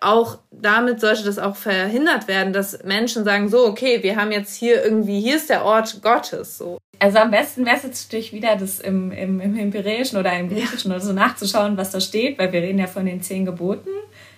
[0.00, 4.54] auch damit sollte das auch verhindert werden, dass Menschen sagen, so, okay, wir haben jetzt
[4.54, 6.58] hier irgendwie, hier ist der Ort Gottes.
[6.58, 6.78] So.
[6.98, 10.48] Also am besten wäre es jetzt natürlich wieder, das im, im, im Hebräischen oder im
[10.48, 10.96] Griechischen ja.
[10.96, 13.90] oder so nachzuschauen, was da steht, weil wir reden ja von den zehn Geboten.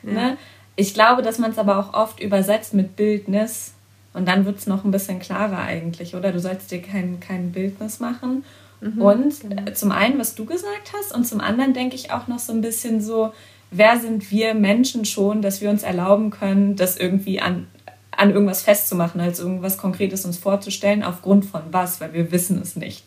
[0.02, 0.12] Ja.
[0.12, 0.36] Ne?
[0.76, 3.74] Ich glaube, dass man es aber auch oft übersetzt mit Bildnis
[4.14, 6.32] und dann wird es noch ein bisschen klarer eigentlich, oder?
[6.32, 8.44] Du sollst dir kein, kein Bildnis machen.
[8.80, 9.70] Mhm, und genau.
[9.72, 12.60] zum einen, was du gesagt hast, und zum anderen denke ich auch noch so ein
[12.60, 13.32] bisschen so,
[13.72, 17.66] wer sind wir Menschen schon, dass wir uns erlauben können, das irgendwie an,
[18.10, 22.76] an irgendwas festzumachen, als irgendwas Konkretes uns vorzustellen, aufgrund von was, weil wir wissen es
[22.76, 23.04] nicht.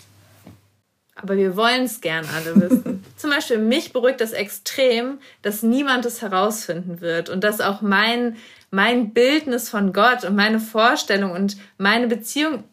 [1.15, 3.03] Aber wir wollen es gern alle wissen.
[3.15, 8.35] Zum Beispiel, mich beruhigt das extrem, dass niemand es herausfinden wird und dass auch mein,
[8.69, 12.65] mein Bildnis von Gott und meine Vorstellung und meine Beziehung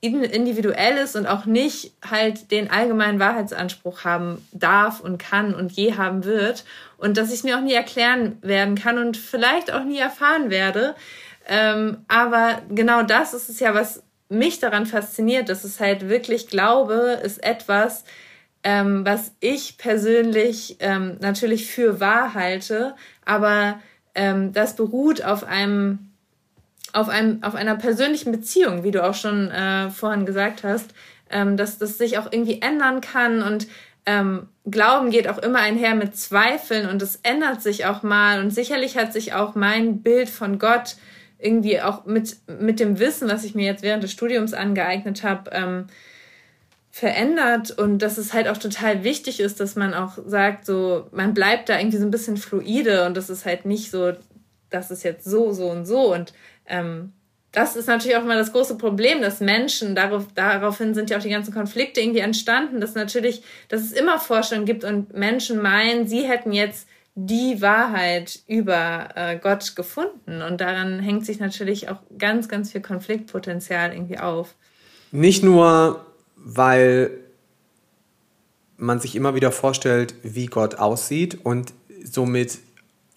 [0.00, 5.96] individuell ist und auch nicht halt den allgemeinen Wahrheitsanspruch haben darf und kann und je
[5.96, 6.64] haben wird
[6.98, 10.50] und dass ich es mir auch nie erklären werden kann und vielleicht auch nie erfahren
[10.50, 10.94] werde.
[11.48, 16.46] Ähm, aber genau das ist es ja, was mich daran fasziniert, dass es halt wirklich
[16.46, 18.04] Glaube ist etwas,
[18.62, 23.80] ähm, was ich persönlich ähm, natürlich für wahr halte, aber
[24.14, 26.07] ähm, das beruht auf einem
[26.92, 30.90] auf, einem, auf einer persönlichen Beziehung, wie du auch schon äh, vorhin gesagt hast,
[31.30, 33.66] ähm, dass das sich auch irgendwie ändern kann und
[34.06, 38.50] ähm, Glauben geht auch immer einher mit Zweifeln und es ändert sich auch mal und
[38.50, 40.96] sicherlich hat sich auch mein Bild von Gott
[41.38, 45.50] irgendwie auch mit, mit dem Wissen, was ich mir jetzt während des Studiums angeeignet habe,
[45.52, 45.86] ähm,
[46.90, 51.34] verändert und dass es halt auch total wichtig ist, dass man auch sagt, so, man
[51.34, 54.14] bleibt da irgendwie so ein bisschen fluide und das ist halt nicht so,
[54.70, 56.32] das ist jetzt so, so und so und
[56.68, 57.12] ähm,
[57.52, 61.22] das ist natürlich auch mal das große Problem, dass Menschen, darauf, daraufhin sind ja auch
[61.22, 66.06] die ganzen Konflikte irgendwie entstanden, dass natürlich, dass es immer Vorstellungen gibt und Menschen meinen,
[66.06, 70.40] sie hätten jetzt die Wahrheit über äh, Gott gefunden.
[70.42, 74.54] Und daran hängt sich natürlich auch ganz, ganz viel Konfliktpotenzial irgendwie auf.
[75.10, 77.10] Nicht nur, weil
[78.76, 81.72] man sich immer wieder vorstellt, wie Gott aussieht und
[82.04, 82.58] somit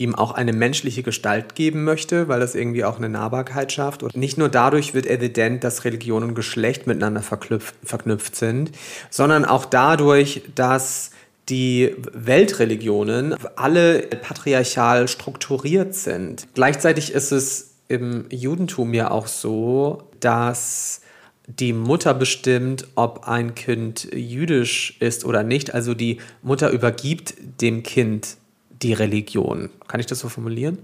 [0.01, 4.03] ihm auch eine menschliche Gestalt geben möchte, weil das irgendwie auch eine Nahbarkeit schafft.
[4.03, 8.71] Und nicht nur dadurch wird evident, dass Religion und Geschlecht miteinander verknüpft sind,
[9.09, 11.11] sondern auch dadurch, dass
[11.49, 16.47] die Weltreligionen alle patriarchal strukturiert sind.
[16.53, 21.01] Gleichzeitig ist es im Judentum ja auch so, dass
[21.47, 25.73] die Mutter bestimmt, ob ein Kind jüdisch ist oder nicht.
[25.73, 28.37] Also die Mutter übergibt dem Kind
[28.81, 29.69] die Religion.
[29.87, 30.77] Kann ich das so formulieren?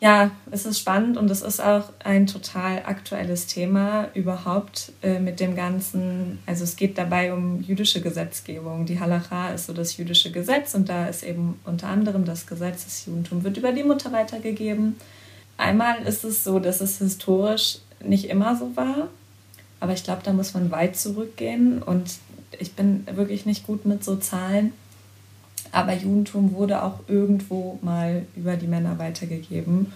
[0.00, 5.40] Ja, es ist spannend und es ist auch ein total aktuelles Thema überhaupt äh, mit
[5.40, 6.40] dem Ganzen.
[6.44, 8.84] Also es geht dabei um jüdische Gesetzgebung.
[8.84, 12.84] Die Halacha ist so das jüdische Gesetz und da ist eben unter anderem das Gesetz,
[12.84, 14.96] das Judentum wird über die Mutter weitergegeben.
[15.56, 19.08] Einmal ist es so, dass es historisch nicht immer so war,
[19.80, 22.16] aber ich glaube, da muss man weit zurückgehen und
[22.58, 24.72] ich bin wirklich nicht gut mit so Zahlen
[25.74, 29.92] aber Judentum wurde auch irgendwo mal über die Männer weitergegeben.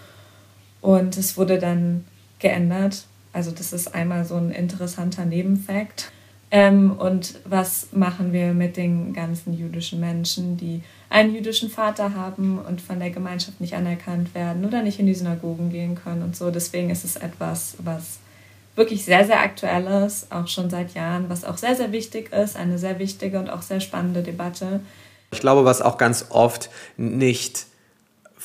[0.80, 2.04] Und es wurde dann
[2.38, 3.06] geändert.
[3.32, 6.10] Also das ist einmal so ein interessanter Nebenfakt.
[6.50, 12.58] Ähm, und was machen wir mit den ganzen jüdischen Menschen, die einen jüdischen Vater haben
[12.58, 16.36] und von der Gemeinschaft nicht anerkannt werden oder nicht in die Synagogen gehen können und
[16.36, 16.50] so.
[16.50, 18.18] Deswegen ist es etwas, was
[18.76, 22.56] wirklich sehr, sehr aktuell ist, auch schon seit Jahren, was auch sehr, sehr wichtig ist,
[22.56, 24.80] eine sehr wichtige und auch sehr spannende Debatte.
[25.30, 27.66] Ich glaube, was auch ganz oft nicht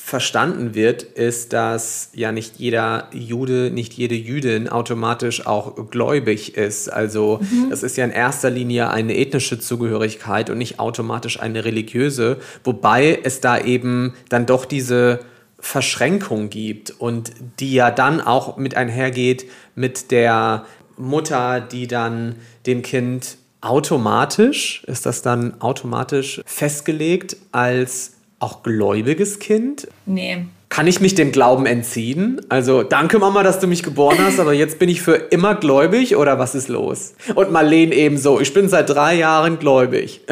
[0.04, 6.92] verstanden wird, ist, dass ja nicht jeder Jude, nicht jede Jüdin automatisch auch gläubig ist.
[6.92, 7.70] Also mhm.
[7.70, 13.18] das ist ja in erster Linie eine ethnische Zugehörigkeit und nicht automatisch eine religiöse, wobei
[13.22, 15.20] es da eben dann doch diese
[15.58, 20.66] Verschränkung gibt und die ja dann auch mit einhergeht mit der
[20.98, 22.34] Mutter, die dann
[22.66, 29.88] dem Kind automatisch, ist das dann automatisch festgelegt als auch gläubiges Kind?
[30.06, 30.46] Nee.
[30.68, 32.40] Kann ich mich dem Glauben entziehen?
[32.48, 36.16] Also, danke Mama, dass du mich geboren hast, aber jetzt bin ich für immer gläubig
[36.16, 37.14] oder was ist los?
[37.34, 38.40] Und Marlene ebenso.
[38.40, 40.20] Ich bin seit drei Jahren gläubig.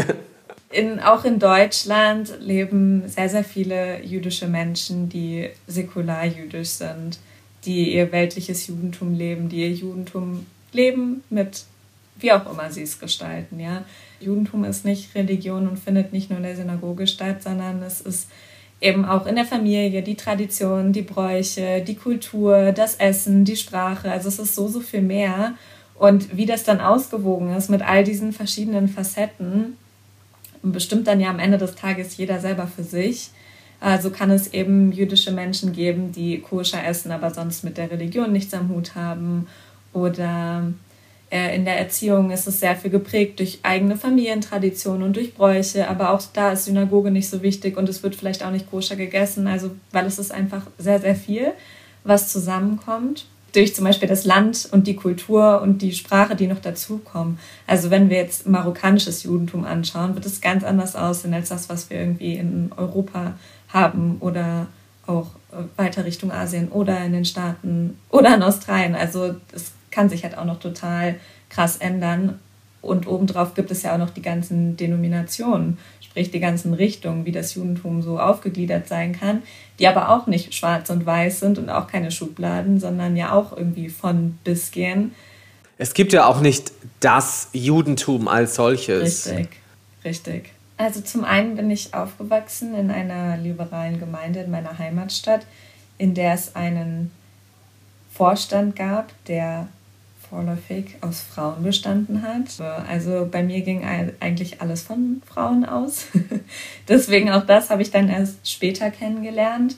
[0.72, 7.18] In, auch in Deutschland leben sehr, sehr viele jüdische Menschen, die säkular jüdisch sind,
[7.66, 11.64] die ihr weltliches Judentum leben, die ihr Judentum leben mit
[12.16, 13.58] wie auch immer sie es gestalten.
[13.60, 13.84] Ja.
[14.20, 18.28] Judentum ist nicht Religion und findet nicht nur in der Synagoge statt, sondern es ist
[18.80, 24.10] eben auch in der Familie, die Tradition, die Bräuche, die Kultur, das Essen, die Sprache.
[24.10, 25.54] Also es ist so, so viel mehr.
[25.94, 29.76] Und wie das dann ausgewogen ist mit all diesen verschiedenen Facetten,
[30.62, 33.30] bestimmt dann ja am Ende des Tages jeder selber für sich.
[33.80, 38.32] Also kann es eben jüdische Menschen geben, die koscher essen, aber sonst mit der Religion
[38.32, 39.48] nichts am Hut haben.
[39.92, 40.72] Oder
[41.32, 46.10] in der Erziehung ist es sehr viel geprägt durch eigene Familientraditionen und durch Bräuche, aber
[46.10, 49.46] auch da ist Synagoge nicht so wichtig und es wird vielleicht auch nicht koscher gegessen,
[49.46, 51.52] also weil es ist einfach sehr, sehr viel,
[52.04, 53.24] was zusammenkommt.
[53.54, 57.38] Durch zum Beispiel das Land und die Kultur und die Sprache, die noch dazukommen.
[57.66, 61.88] Also wenn wir jetzt marokkanisches Judentum anschauen, wird es ganz anders aussehen als das, was
[61.88, 63.34] wir irgendwie in Europa
[63.68, 64.66] haben oder
[65.06, 65.28] auch
[65.76, 68.94] weiter Richtung Asien oder in den Staaten oder in Australien.
[68.94, 71.14] Also es kann sich halt auch noch total
[71.48, 72.40] krass ändern.
[72.80, 77.30] Und obendrauf gibt es ja auch noch die ganzen Denominationen, sprich die ganzen Richtungen, wie
[77.30, 79.44] das Judentum so aufgegliedert sein kann,
[79.78, 83.56] die aber auch nicht schwarz und weiß sind und auch keine Schubladen, sondern ja auch
[83.56, 85.14] irgendwie von bis gehen.
[85.78, 89.28] Es gibt ja auch nicht das Judentum als solches.
[89.28, 89.48] Richtig,
[90.04, 90.52] richtig.
[90.76, 95.46] Also zum einen bin ich aufgewachsen in einer liberalen Gemeinde in meiner Heimatstadt,
[95.98, 97.12] in der es einen
[98.12, 99.68] Vorstand gab, der
[100.32, 102.58] vorläufig aus Frauen bestanden hat.
[102.88, 103.84] Also bei mir ging
[104.18, 106.06] eigentlich alles von Frauen aus.
[106.88, 109.76] Deswegen auch das habe ich dann erst später kennengelernt.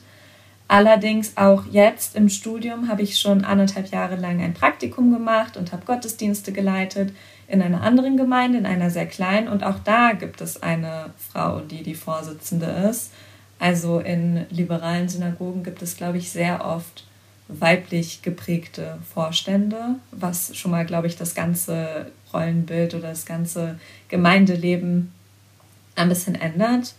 [0.69, 5.73] Allerdings auch jetzt im Studium habe ich schon anderthalb Jahre lang ein Praktikum gemacht und
[5.73, 7.13] habe Gottesdienste geleitet
[7.49, 9.49] in einer anderen Gemeinde, in einer sehr kleinen.
[9.49, 13.11] Und auch da gibt es eine Frau, die die Vorsitzende ist.
[13.59, 17.03] Also in liberalen Synagogen gibt es, glaube ich, sehr oft
[17.47, 23.79] weiblich geprägte Vorstände, was schon mal, glaube ich, das ganze Rollenbild oder das ganze
[24.09, 25.11] Gemeindeleben
[25.95, 26.95] ein bisschen ändert.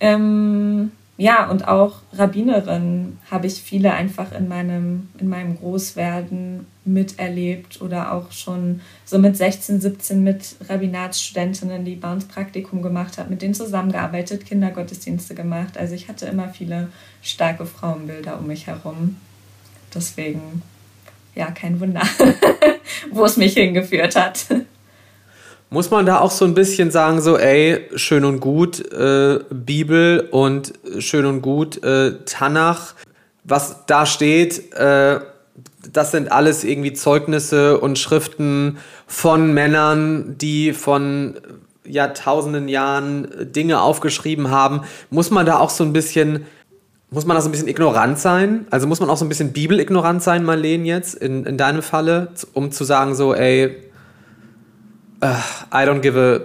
[0.00, 7.80] Ähm, ja, und auch Rabbinerinnen habe ich viele einfach in meinem, in meinem Großwerden miterlebt
[7.80, 13.30] oder auch schon so mit 16, 17 mit Rabbinatsstudentinnen, die bei uns Praktikum gemacht haben,
[13.30, 15.78] mit denen zusammengearbeitet, Kindergottesdienste gemacht.
[15.78, 16.88] Also ich hatte immer viele
[17.22, 19.16] starke Frauenbilder um mich herum.
[19.94, 20.62] Deswegen,
[21.34, 22.02] ja, kein Wunder,
[23.10, 24.46] wo es mich hingeführt hat.
[25.70, 30.28] Muss man da auch so ein bisschen sagen, so, ey, schön und gut äh, Bibel
[30.30, 32.94] und schön und gut äh, Tanach,
[33.44, 35.20] was da steht, äh,
[35.92, 41.34] das sind alles irgendwie Zeugnisse und Schriften von Männern, die von
[41.86, 44.82] Jahrtausenden Jahren Dinge aufgeschrieben haben.
[45.10, 46.46] Muss man da auch so ein bisschen
[47.14, 48.66] muss man da so ein bisschen ignorant sein?
[48.70, 52.32] Also muss man auch so ein bisschen Bibelignorant sein, Marlene, jetzt, in, in deinem Falle,
[52.52, 53.76] um zu sagen, so, ey,
[55.22, 55.26] uh,
[55.72, 56.40] I don't give a.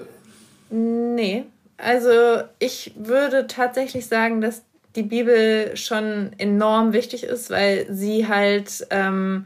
[0.73, 1.45] Nee.
[1.77, 2.11] Also
[2.59, 4.63] ich würde tatsächlich sagen, dass
[4.95, 9.45] die Bibel schon enorm wichtig ist, weil sie halt ähm,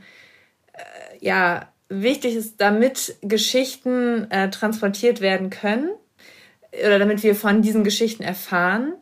[0.74, 5.90] äh, ja wichtig ist, damit Geschichten äh, transportiert werden können
[6.74, 8.94] oder damit wir von diesen Geschichten erfahren.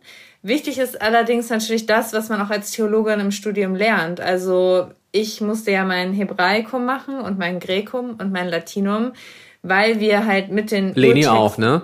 [0.43, 4.19] Wichtig ist allerdings natürlich das, was man auch als Theologin im Studium lernt.
[4.19, 9.13] Also ich musste ja mein Hebraikum machen und mein Gräkum und mein Latinum,
[9.61, 11.83] weil wir halt mit den Leni auch, ne?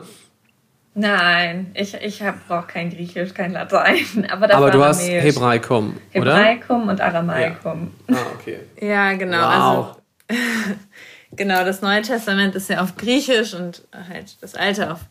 [1.00, 4.28] Nein, ich, ich brauche kein Griechisch, kein Latein.
[4.32, 6.38] Aber, aber du hast Hebraikum, oder?
[6.38, 7.92] Hebraikum und Aramaikum.
[8.10, 8.16] Ja.
[8.16, 8.60] Ah, okay.
[8.82, 9.38] ja, genau.
[9.38, 9.98] Wow.
[10.28, 10.40] Also,
[11.34, 15.02] genau, das Neue Testament ist ja auf Griechisch und halt das Alte auf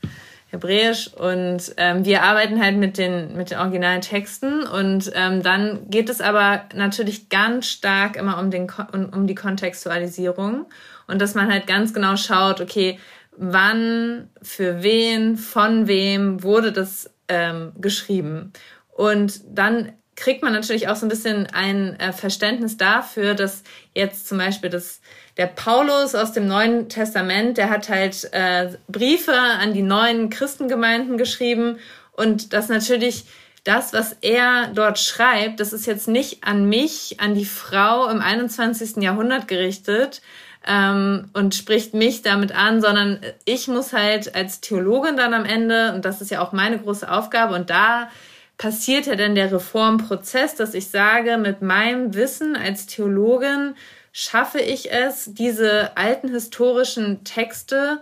[0.57, 5.89] Hebräisch und ähm, wir arbeiten halt mit den, mit den originalen Texten und ähm, dann
[5.89, 10.67] geht es aber natürlich ganz stark immer um, den, um, um die Kontextualisierung
[11.07, 12.99] und dass man halt ganz genau schaut, okay,
[13.37, 18.53] wann, für wen, von wem wurde das ähm, geschrieben.
[18.91, 23.63] Und dann kriegt man natürlich auch so ein bisschen ein äh, Verständnis dafür, dass
[23.95, 25.01] jetzt zum Beispiel das
[25.37, 31.19] der Paulus aus dem Neuen Testament, der hat halt äh, Briefe an die neuen Christengemeinden
[31.19, 31.79] geschrieben
[32.13, 33.27] und das natürlich
[33.65, 38.21] das, was er dort schreibt, das ist jetzt nicht an mich, an die Frau im
[38.21, 39.03] 21.
[39.03, 40.23] Jahrhundert gerichtet
[40.67, 45.93] ähm, und spricht mich damit an, sondern ich muss halt als Theologin dann am Ende,
[45.95, 48.09] und das ist ja auch meine große Aufgabe, und da
[48.57, 53.75] passiert ja dann der Reformprozess, dass ich sage, mit meinem Wissen als Theologin
[54.19, 58.01] schaffe ich es, diese alten historischen Texte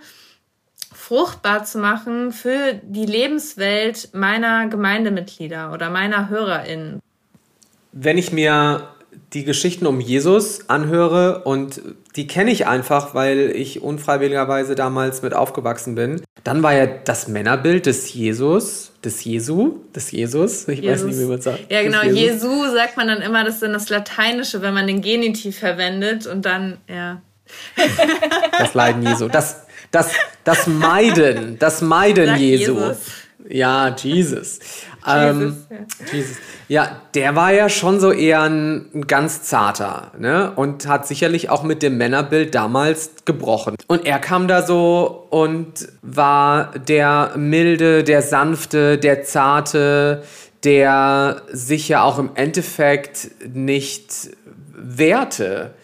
[0.94, 7.00] fruchtbar zu machen für die Lebenswelt meiner Gemeindemitglieder oder meiner HörerInnen.
[7.90, 8.94] Wenn ich mir
[9.34, 11.82] die Geschichten um Jesus anhöre und
[12.16, 17.28] die kenne ich einfach, weil ich unfreiwilligerweise damals mit aufgewachsen bin, dann war ja das
[17.28, 21.02] Männerbild des Jesus des Jesu, des Jesus, ich Jesus.
[21.02, 21.70] weiß nicht, wie man sagt.
[21.70, 25.02] Ja, genau, Jesu sagt man dann immer, das ist dann das Lateinische, wenn man den
[25.02, 27.20] Genitiv verwendet und dann, ja.
[28.58, 30.12] Das Leiden Jesu, das, das,
[30.44, 32.74] das Meiden, das Meiden Jesu.
[32.74, 32.96] Jesus.
[33.48, 34.60] Ja, Jesus.
[35.06, 36.12] Ähm, Jesus, ja.
[36.12, 36.36] Jesus.
[36.68, 40.52] Ja, der war ja schon so eher ein, ein, ganz zarter, ne?
[40.56, 43.76] Und hat sicherlich auch mit dem Männerbild damals gebrochen.
[43.86, 50.22] Und er kam da so und war der milde, der sanfte, der zarte,
[50.64, 54.30] der sich ja auch im Endeffekt nicht
[54.74, 55.74] wehrte.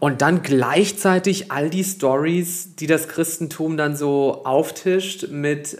[0.00, 5.78] Und dann gleichzeitig all die Stories, die das Christentum dann so auftischt mit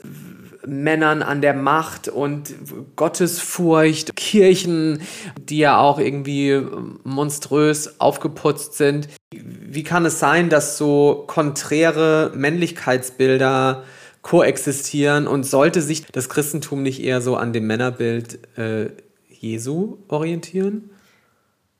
[0.66, 2.54] Männern an der Macht und
[2.96, 5.02] Gottesfurcht, Kirchen,
[5.38, 6.60] die ja auch irgendwie
[7.04, 9.08] monströs aufgeputzt sind.
[9.32, 13.84] Wie kann es sein, dass so konträre Männlichkeitsbilder
[14.22, 18.90] koexistieren und sollte sich das Christentum nicht eher so an dem Männerbild äh,
[19.28, 20.90] Jesu orientieren?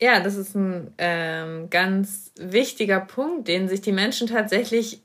[0.01, 5.01] Ja, das ist ein ähm, ganz wichtiger Punkt, den sich die Menschen tatsächlich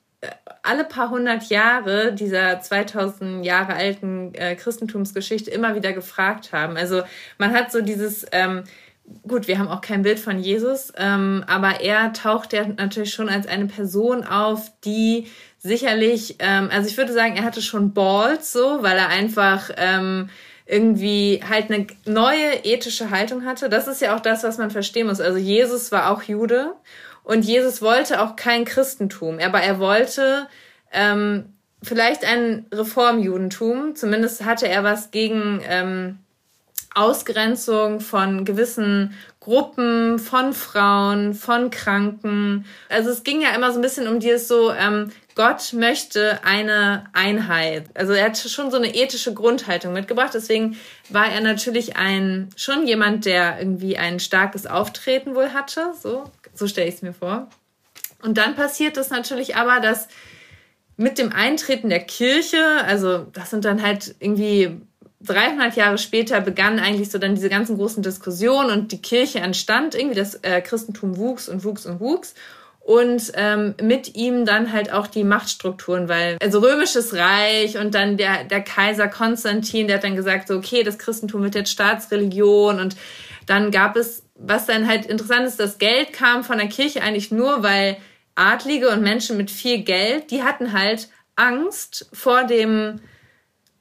[0.64, 6.78] alle paar hundert Jahre dieser 2000 Jahre alten äh, Christentumsgeschichte immer wieder gefragt haben.
[6.78, 7.04] Also
[7.38, 8.64] man hat so dieses, ähm,
[9.28, 13.30] gut, wir haben auch kein Bild von Jesus, ähm, aber er taucht ja natürlich schon
[13.30, 18.52] als eine Person auf, die sicherlich, ähm, also ich würde sagen, er hatte schon Balls
[18.52, 20.30] so, weil er einfach ähm,
[20.66, 23.70] irgendwie halt eine neue ethische Haltung hatte.
[23.70, 25.20] Das ist ja auch das, was man verstehen muss.
[25.20, 26.76] Also Jesus war auch Jude
[27.30, 30.48] und Jesus wollte auch kein Christentum, aber er wollte
[30.92, 31.54] ähm,
[31.84, 33.96] vielleicht ein Reformjudentum.
[33.96, 36.18] Zumindest hatte er was gegen ähm,
[36.96, 42.66] Ausgrenzung von gewissen Gruppen, von Frauen, von Kranken.
[42.90, 47.06] Also es ging ja immer so ein bisschen um dieses so, ähm, Gott möchte eine
[47.14, 47.86] Einheit.
[47.94, 50.34] Also er hat schon so eine ethische Grundhaltung mitgebracht.
[50.34, 50.78] Deswegen
[51.10, 55.94] war er natürlich ein schon jemand, der irgendwie ein starkes Auftreten wohl hatte.
[56.02, 56.24] So,
[56.60, 57.50] so stelle ich es mir vor.
[58.22, 60.08] Und dann passiert es natürlich aber, dass
[60.98, 64.82] mit dem Eintreten der Kirche, also das sind dann halt irgendwie
[65.22, 69.96] 300 Jahre später begann eigentlich so dann diese ganzen großen Diskussionen und die Kirche entstand
[69.96, 72.36] irgendwie, das äh, Christentum wuchs und wuchs und wuchs
[72.80, 78.18] und ähm, mit ihm dann halt auch die Machtstrukturen, weil also römisches Reich und dann
[78.18, 82.80] der der Kaiser Konstantin, der hat dann gesagt so okay, das Christentum wird jetzt Staatsreligion
[82.80, 82.96] und
[83.46, 87.32] dann gab es was dann halt interessant ist, das Geld kam von der Kirche eigentlich
[87.32, 87.98] nur, weil
[88.36, 93.02] Adlige und Menschen mit viel Geld, die hatten halt Angst vor dem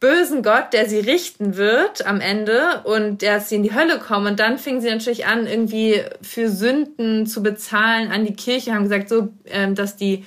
[0.01, 4.29] bösen Gott, der sie richten wird am Ende und dass sie in die Hölle kommen.
[4.29, 8.85] Und dann fingen sie natürlich an, irgendwie für Sünden zu bezahlen an die Kirche, haben
[8.85, 10.25] gesagt, so, ähm, dass die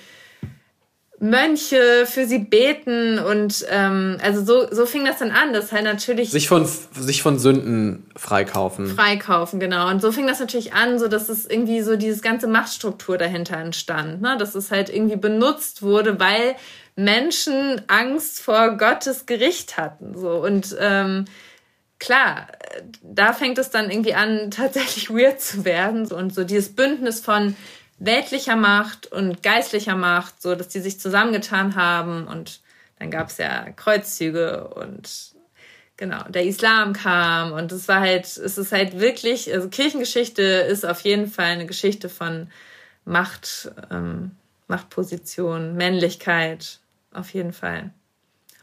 [1.22, 5.84] Mönche für sie beten und ähm, also so, so fing das dann an, dass halt
[5.84, 8.88] natürlich sich von sich von Sünden freikaufen.
[8.88, 9.88] Freikaufen, genau.
[9.92, 13.58] Und so fing das natürlich an, so dass es irgendwie so dieses ganze Machtstruktur dahinter
[13.58, 14.36] entstand, ne?
[14.40, 16.56] dass es halt irgendwie benutzt wurde, weil
[16.96, 20.18] Menschen Angst vor Gottes Gericht hatten.
[20.18, 20.32] So.
[20.32, 21.26] Und ähm,
[22.00, 22.48] klar,
[23.04, 26.12] da fängt es dann irgendwie an, tatsächlich weird zu werden.
[26.12, 27.56] Und so dieses Bündnis von
[28.02, 32.28] weltlicher Macht und geistlicher Macht, so dass die sich zusammengetan haben.
[32.28, 32.62] Und
[32.99, 35.36] dann gab es ja Kreuzzüge und
[35.97, 37.52] genau, der Islam kam.
[37.52, 41.68] Und es war halt, es ist halt wirklich, also Kirchengeschichte ist auf jeden Fall eine
[41.68, 42.49] Geschichte von
[43.06, 44.32] Macht, ähm,
[44.68, 46.80] Machtposition, Männlichkeit,
[47.14, 47.91] auf jeden Fall.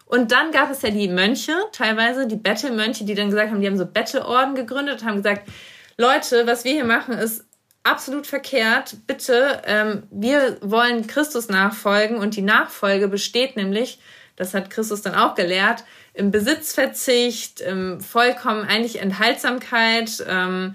[0.04, 3.66] Und dann gab es ja die Mönche, teilweise die Bettelmönche, die dann gesagt haben, die
[3.66, 5.48] haben so Bettelorden gegründet, haben gesagt,
[5.96, 7.44] Leute, was wir hier machen, ist
[7.90, 8.96] absolut verkehrt.
[9.06, 13.98] Bitte, ähm, wir wollen Christus nachfolgen und die Nachfolge besteht nämlich,
[14.36, 15.84] das hat Christus dann auch gelehrt,
[16.14, 20.74] im Besitzverzicht, im vollkommen eigentlich Enthaltsamkeit, ähm,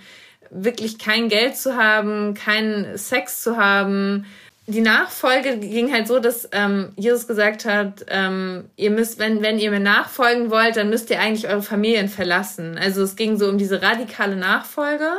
[0.50, 4.26] wirklich kein Geld zu haben, keinen Sex zu haben,
[4.66, 9.60] die Nachfolge ging halt so, dass ähm, Jesus gesagt hat, ähm, ihr müsst, wenn, wenn
[9.60, 12.78] ihr mir nachfolgen wollt, dann müsst ihr eigentlich eure Familien verlassen.
[12.78, 15.10] Also es ging so um diese radikale Nachfolge.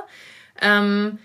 [0.63, 1.19] Ähm,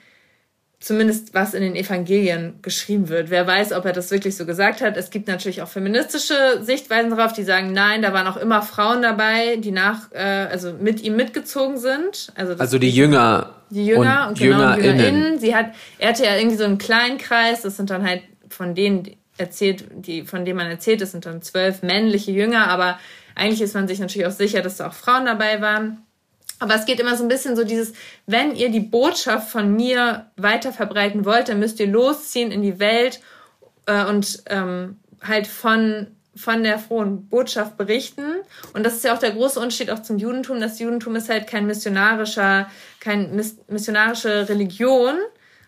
[0.80, 3.30] zumindest was in den Evangelien geschrieben wird.
[3.30, 4.95] Wer weiß, ob er das wirklich so gesagt hat.
[4.95, 9.01] Es gibt natürlich auch feministische Sichtweisen darauf, die sagen, nein, da waren auch immer Frauen
[9.01, 12.32] dabei, die nach, äh, also mit ihm mitgezogen sind.
[12.36, 14.84] Also, also die Jünger die Jünger und, und genau, JüngerInnen.
[14.84, 15.39] JüngerInnen.
[15.39, 18.75] Sie hat, er hatte ja irgendwie so einen kleinen Kreis, das sind dann halt von
[18.75, 22.99] denen erzählt, die, von denen man erzählt, das sind dann zwölf männliche Jünger, aber
[23.36, 25.99] eigentlich ist man sich natürlich auch sicher, dass da auch Frauen dabei waren.
[26.60, 27.93] Aber es geht immer so ein bisschen so dieses,
[28.26, 32.80] wenn ihr die Botschaft von mir weiter verbreiten wollt, dann müsst ihr losziehen in die
[32.80, 33.22] Welt
[33.86, 38.24] äh, und ähm, halt von von der frohen Botschaft berichten.
[38.74, 40.62] Und das ist ja auch der große Unterschied auch zum Judentum.
[40.62, 42.70] Das Judentum ist halt kein missionarischer,
[43.01, 43.36] kein
[43.68, 45.16] missionarische Religion,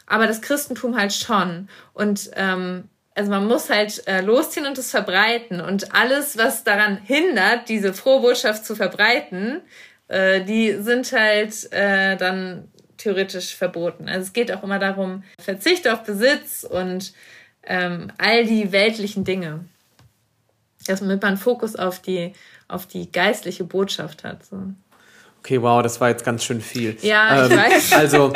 [0.07, 1.67] aber das Christentum halt schon.
[1.93, 2.85] Und ähm,
[3.15, 5.59] also man muss halt äh, losziehen und es verbreiten.
[5.59, 9.61] Und alles, was daran hindert, diese frohe Botschaft zu verbreiten,
[10.11, 14.07] äh, die sind halt äh, dann theoretisch verboten.
[14.07, 17.13] Also es geht auch immer darum, Verzicht auf Besitz und
[17.63, 19.65] ähm, all die weltlichen Dinge
[20.87, 22.33] damit man Fokus auf die,
[22.67, 24.45] auf die geistliche Botschaft hat.
[24.45, 24.57] So.
[25.39, 26.97] Okay, wow, das war jetzt ganz schön viel.
[27.01, 27.91] Ja, ich ähm, weiß.
[27.95, 28.33] Also,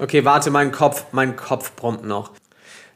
[0.00, 2.32] okay, warte, mein Kopf, mein Kopf brummt noch.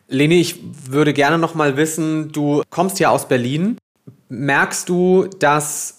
[0.08, 3.76] Leni, ich würde gerne noch mal wissen, du kommst ja aus Berlin.
[4.30, 5.97] Merkst du, dass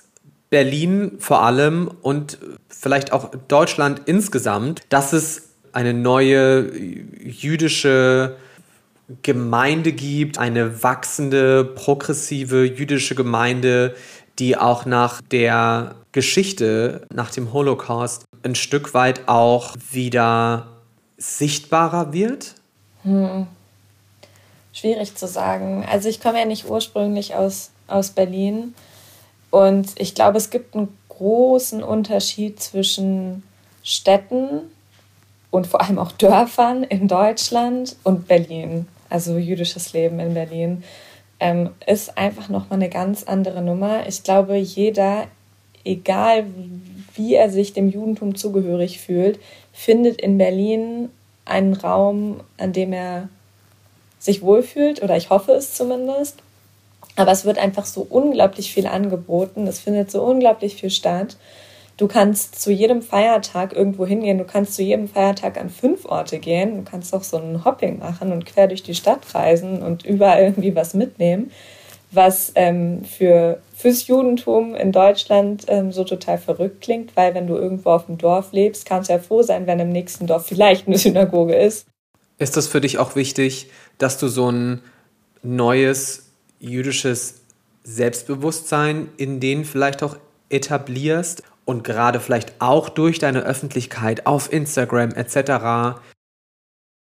[0.49, 2.37] Berlin vor allem und
[2.69, 8.35] vielleicht auch Deutschland insgesamt, dass es eine neue jüdische
[9.21, 13.95] Gemeinde gibt, eine wachsende, progressive jüdische Gemeinde,
[14.39, 20.67] die auch nach der Geschichte, nach dem Holocaust, ein Stück weit auch wieder
[21.17, 22.55] sichtbarer wird?
[23.03, 23.47] Hm.
[24.73, 25.85] Schwierig zu sagen.
[25.89, 28.73] Also ich komme ja nicht ursprünglich aus, aus Berlin
[29.51, 33.43] und ich glaube, es gibt einen großen Unterschied zwischen
[33.83, 34.61] Städten
[35.51, 38.87] und vor allem auch Dörfern in Deutschland und Berlin.
[39.09, 40.83] Also jüdisches Leben in Berlin
[41.39, 44.07] ähm, ist einfach nochmal eine ganz andere Nummer.
[44.07, 45.25] Ich glaube, jeder,
[45.83, 46.45] egal
[47.15, 49.39] wie er sich dem Judentum zugehörig fühlt,
[49.73, 51.09] findet in Berlin
[51.45, 53.29] einen Raum, an dem er
[54.19, 56.43] sich wohlfühlt, oder ich hoffe es zumindest.
[57.19, 61.35] Aber es wird einfach so unglaublich viel angeboten, es findet so unglaublich viel statt.
[61.97, 66.39] Du kannst zu jedem Feiertag irgendwo hingehen, du kannst zu jedem Feiertag an fünf Orte
[66.39, 70.05] gehen, du kannst auch so ein Hopping machen und quer durch die Stadt reisen und
[70.05, 71.51] überall irgendwie was mitnehmen,
[72.09, 77.55] was ähm, für, fürs Judentum in Deutschland ähm, so total verrückt klingt, weil wenn du
[77.55, 80.87] irgendwo auf dem Dorf lebst, kannst du ja froh sein, wenn im nächsten Dorf vielleicht
[80.87, 81.85] eine Synagoge ist.
[82.37, 84.81] Ist das für dich auch wichtig, dass du so ein
[85.43, 86.28] neues
[86.59, 87.41] jüdisches
[87.83, 90.17] Selbstbewusstsein in denen vielleicht auch
[90.49, 95.99] etablierst und gerade vielleicht auch durch deine Öffentlichkeit auf Instagram etc.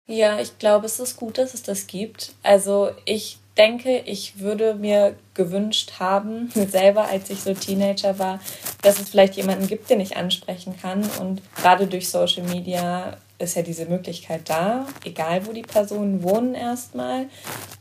[0.08, 2.34] Ja, ich glaube, es ist gut, dass es das gibt.
[2.43, 8.39] Also ich denke, ich würde mir gewünscht haben, selber als ich so Teenager war,
[8.82, 11.04] dass es vielleicht jemanden gibt, den ich ansprechen kann.
[11.20, 16.56] Und gerade durch Social Media ist ja diese Möglichkeit da, egal wo die Personen wohnen
[16.56, 17.28] erstmal.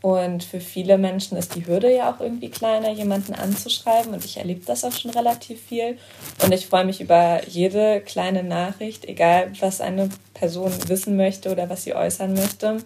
[0.00, 4.12] Und für viele Menschen ist die Hürde ja auch irgendwie kleiner, jemanden anzuschreiben.
[4.12, 5.98] Und ich erlebe das auch schon relativ viel.
[6.42, 11.68] Und ich freue mich über jede kleine Nachricht, egal was eine Person wissen möchte oder
[11.68, 12.78] was sie äußern möchte.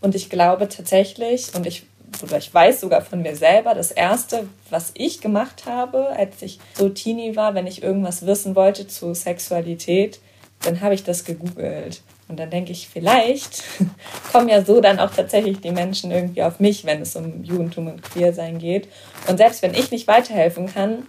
[0.00, 1.84] Und ich glaube tatsächlich, und ich
[2.22, 6.58] oder ich weiß sogar von mir selber, das erste, was ich gemacht habe, als ich
[6.74, 10.20] so Teenie war, wenn ich irgendwas wissen wollte zu Sexualität,
[10.62, 12.02] dann habe ich das gegoogelt.
[12.28, 13.62] Und dann denke ich, vielleicht
[14.32, 17.88] kommen ja so dann auch tatsächlich die Menschen irgendwie auf mich, wenn es um Judentum
[17.88, 18.88] und Queersein geht.
[19.28, 21.06] Und selbst wenn ich nicht weiterhelfen kann,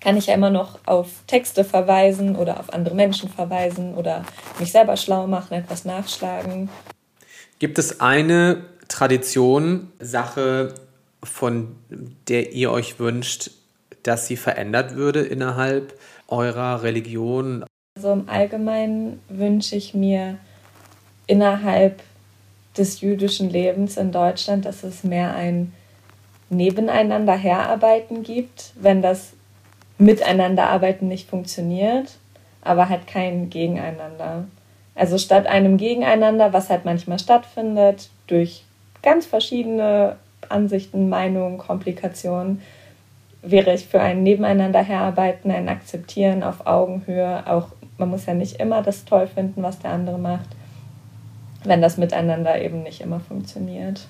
[0.00, 4.24] kann ich ja immer noch auf Texte verweisen oder auf andere Menschen verweisen oder
[4.58, 6.68] mich selber schlau machen, etwas nachschlagen.
[7.58, 10.74] Gibt es eine Tradition, Sache,
[11.22, 11.76] von
[12.28, 13.50] der ihr euch wünscht,
[14.02, 15.98] dass sie verändert würde innerhalb
[16.28, 17.64] eurer Religion?
[17.96, 20.38] Also im Allgemeinen wünsche ich mir
[21.28, 22.02] innerhalb
[22.76, 25.72] des jüdischen Lebens in Deutschland, dass es mehr ein
[26.50, 29.34] Nebeneinander herarbeiten gibt, wenn das
[29.98, 32.18] Miteinanderarbeiten nicht funktioniert,
[32.62, 34.48] aber halt kein Gegeneinander.
[34.96, 38.64] Also statt einem Gegeneinander, was halt manchmal stattfindet, durch
[39.04, 40.16] ganz verschiedene
[40.48, 42.60] Ansichten, Meinungen, Komplikationen,
[43.40, 47.44] wäre ich für ein Nebeneinander herarbeiten, ein Akzeptieren auf Augenhöhe.
[47.46, 47.68] Auch
[47.98, 50.48] man muss ja nicht immer das toll finden, was der andere macht,
[51.64, 54.06] wenn das Miteinander eben nicht immer funktioniert.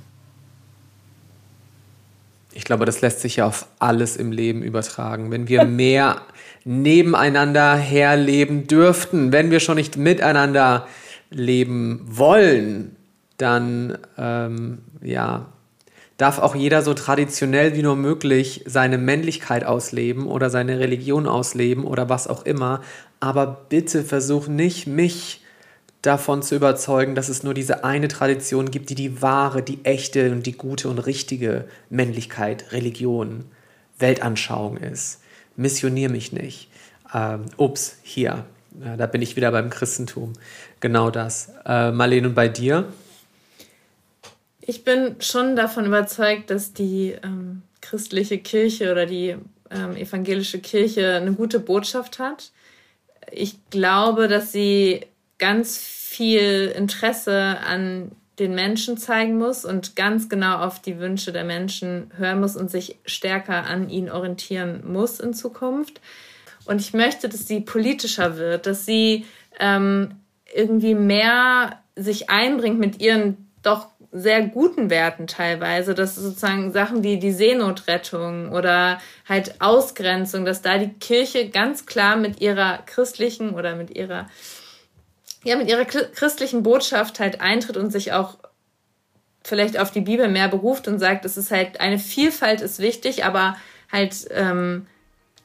[2.52, 5.30] Ich glaube, das lässt sich ja auf alles im Leben übertragen.
[5.30, 6.22] Wenn wir mehr
[6.64, 10.86] nebeneinander herleben dürften, wenn wir schon nicht miteinander
[11.30, 12.96] leben wollen,
[13.36, 15.46] dann ähm, ja,
[16.16, 21.84] darf auch jeder so traditionell wie nur möglich seine Männlichkeit ausleben oder seine Religion ausleben
[21.84, 22.80] oder was auch immer.
[23.24, 25.40] Aber bitte versuch nicht, mich
[26.02, 30.30] davon zu überzeugen, dass es nur diese eine Tradition gibt, die die wahre, die echte
[30.30, 33.46] und die gute und richtige Männlichkeit, Religion,
[33.98, 35.22] Weltanschauung ist.
[35.56, 36.68] Missionier mich nicht.
[37.14, 38.44] Ähm, ups, hier.
[38.84, 40.34] Ja, da bin ich wieder beim Christentum.
[40.80, 41.50] Genau das.
[41.64, 42.92] Äh, Marlene, und bei dir?
[44.60, 49.36] Ich bin schon davon überzeugt, dass die ähm, christliche Kirche oder die
[49.70, 52.50] ähm, evangelische Kirche eine gute Botschaft hat.
[53.30, 55.06] Ich glaube, dass sie
[55.38, 61.44] ganz viel Interesse an den Menschen zeigen muss und ganz genau auf die Wünsche der
[61.44, 66.00] Menschen hören muss und sich stärker an ihnen orientieren muss in Zukunft.
[66.64, 69.26] Und ich möchte, dass sie politischer wird, dass sie
[69.60, 70.16] ähm,
[70.52, 77.18] irgendwie mehr sich einbringt mit ihren doch sehr guten Werten teilweise, dass sozusagen Sachen wie
[77.18, 83.74] die Seenotrettung oder halt Ausgrenzung, dass da die Kirche ganz klar mit ihrer christlichen oder
[83.74, 84.28] mit ihrer
[85.42, 88.38] ja mit ihrer christlichen Botschaft halt eintritt und sich auch
[89.42, 93.24] vielleicht auf die Bibel mehr beruft und sagt, es ist halt eine Vielfalt ist wichtig,
[93.24, 93.56] aber
[93.90, 94.86] halt ähm,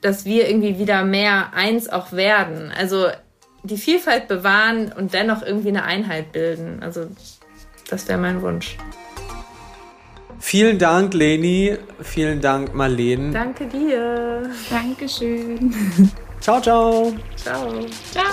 [0.02, 2.72] dass wir irgendwie wieder mehr eins auch werden.
[2.72, 3.08] Also
[3.64, 6.84] die Vielfalt bewahren und dennoch irgendwie eine Einheit bilden.
[6.84, 7.08] Also
[7.90, 8.78] das wäre mein Wunsch.
[10.40, 11.78] Vielen Dank, Leni.
[12.02, 13.32] Vielen Dank, Marlene.
[13.32, 14.50] Danke dir.
[14.70, 15.74] Dankeschön.
[16.40, 17.14] Ciao, ciao.
[17.36, 17.86] Ciao.
[18.12, 18.26] Ciao.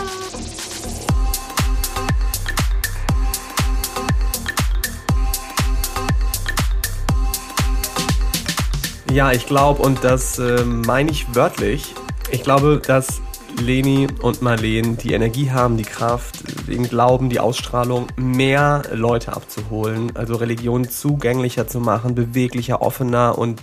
[9.12, 11.94] Ja, ich glaube, und das äh, meine ich wörtlich,
[12.30, 13.22] ich glaube, dass
[13.61, 20.14] Leni und Marleen die Energie haben, die Kraft, den Glauben, die Ausstrahlung, mehr Leute abzuholen,
[20.14, 23.62] also Religion zugänglicher zu machen, beweglicher, offener und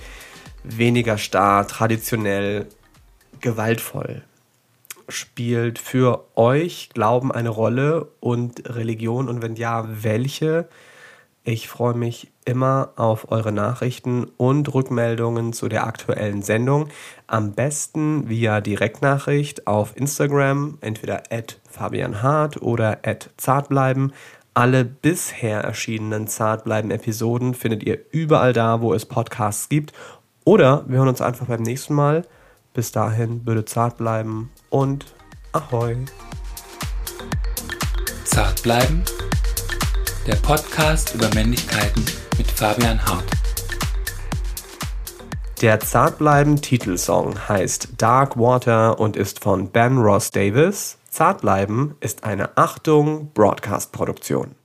[0.64, 2.68] weniger starr, traditionell,
[3.40, 4.24] gewaltvoll.
[5.10, 10.70] Spielt für euch Glauben eine Rolle und Religion und wenn ja, welche?
[11.46, 16.88] Ich freue mich immer auf eure Nachrichten und Rückmeldungen zu der aktuellen Sendung.
[17.28, 24.14] Am besten via Direktnachricht auf Instagram, entweder at Fabian Hart oder at Zartbleiben.
[24.54, 29.92] Alle bisher erschienenen Zartbleiben-Episoden findet ihr überall da, wo es Podcasts gibt.
[30.46, 32.26] Oder wir hören uns einfach beim nächsten Mal.
[32.74, 35.14] Bis dahin, bitte zart bleiben und
[35.52, 35.98] Ahoi.
[38.24, 39.04] Zart bleiben
[40.28, 42.06] der Podcast über Männlichkeiten
[42.38, 43.26] mit Fabian Hart.
[45.62, 50.98] Der Zartbleiben Titelsong heißt Dark Water und ist von Ben Ross Davis.
[51.10, 54.56] Zartbleiben ist eine Achtung Broadcast Produktion.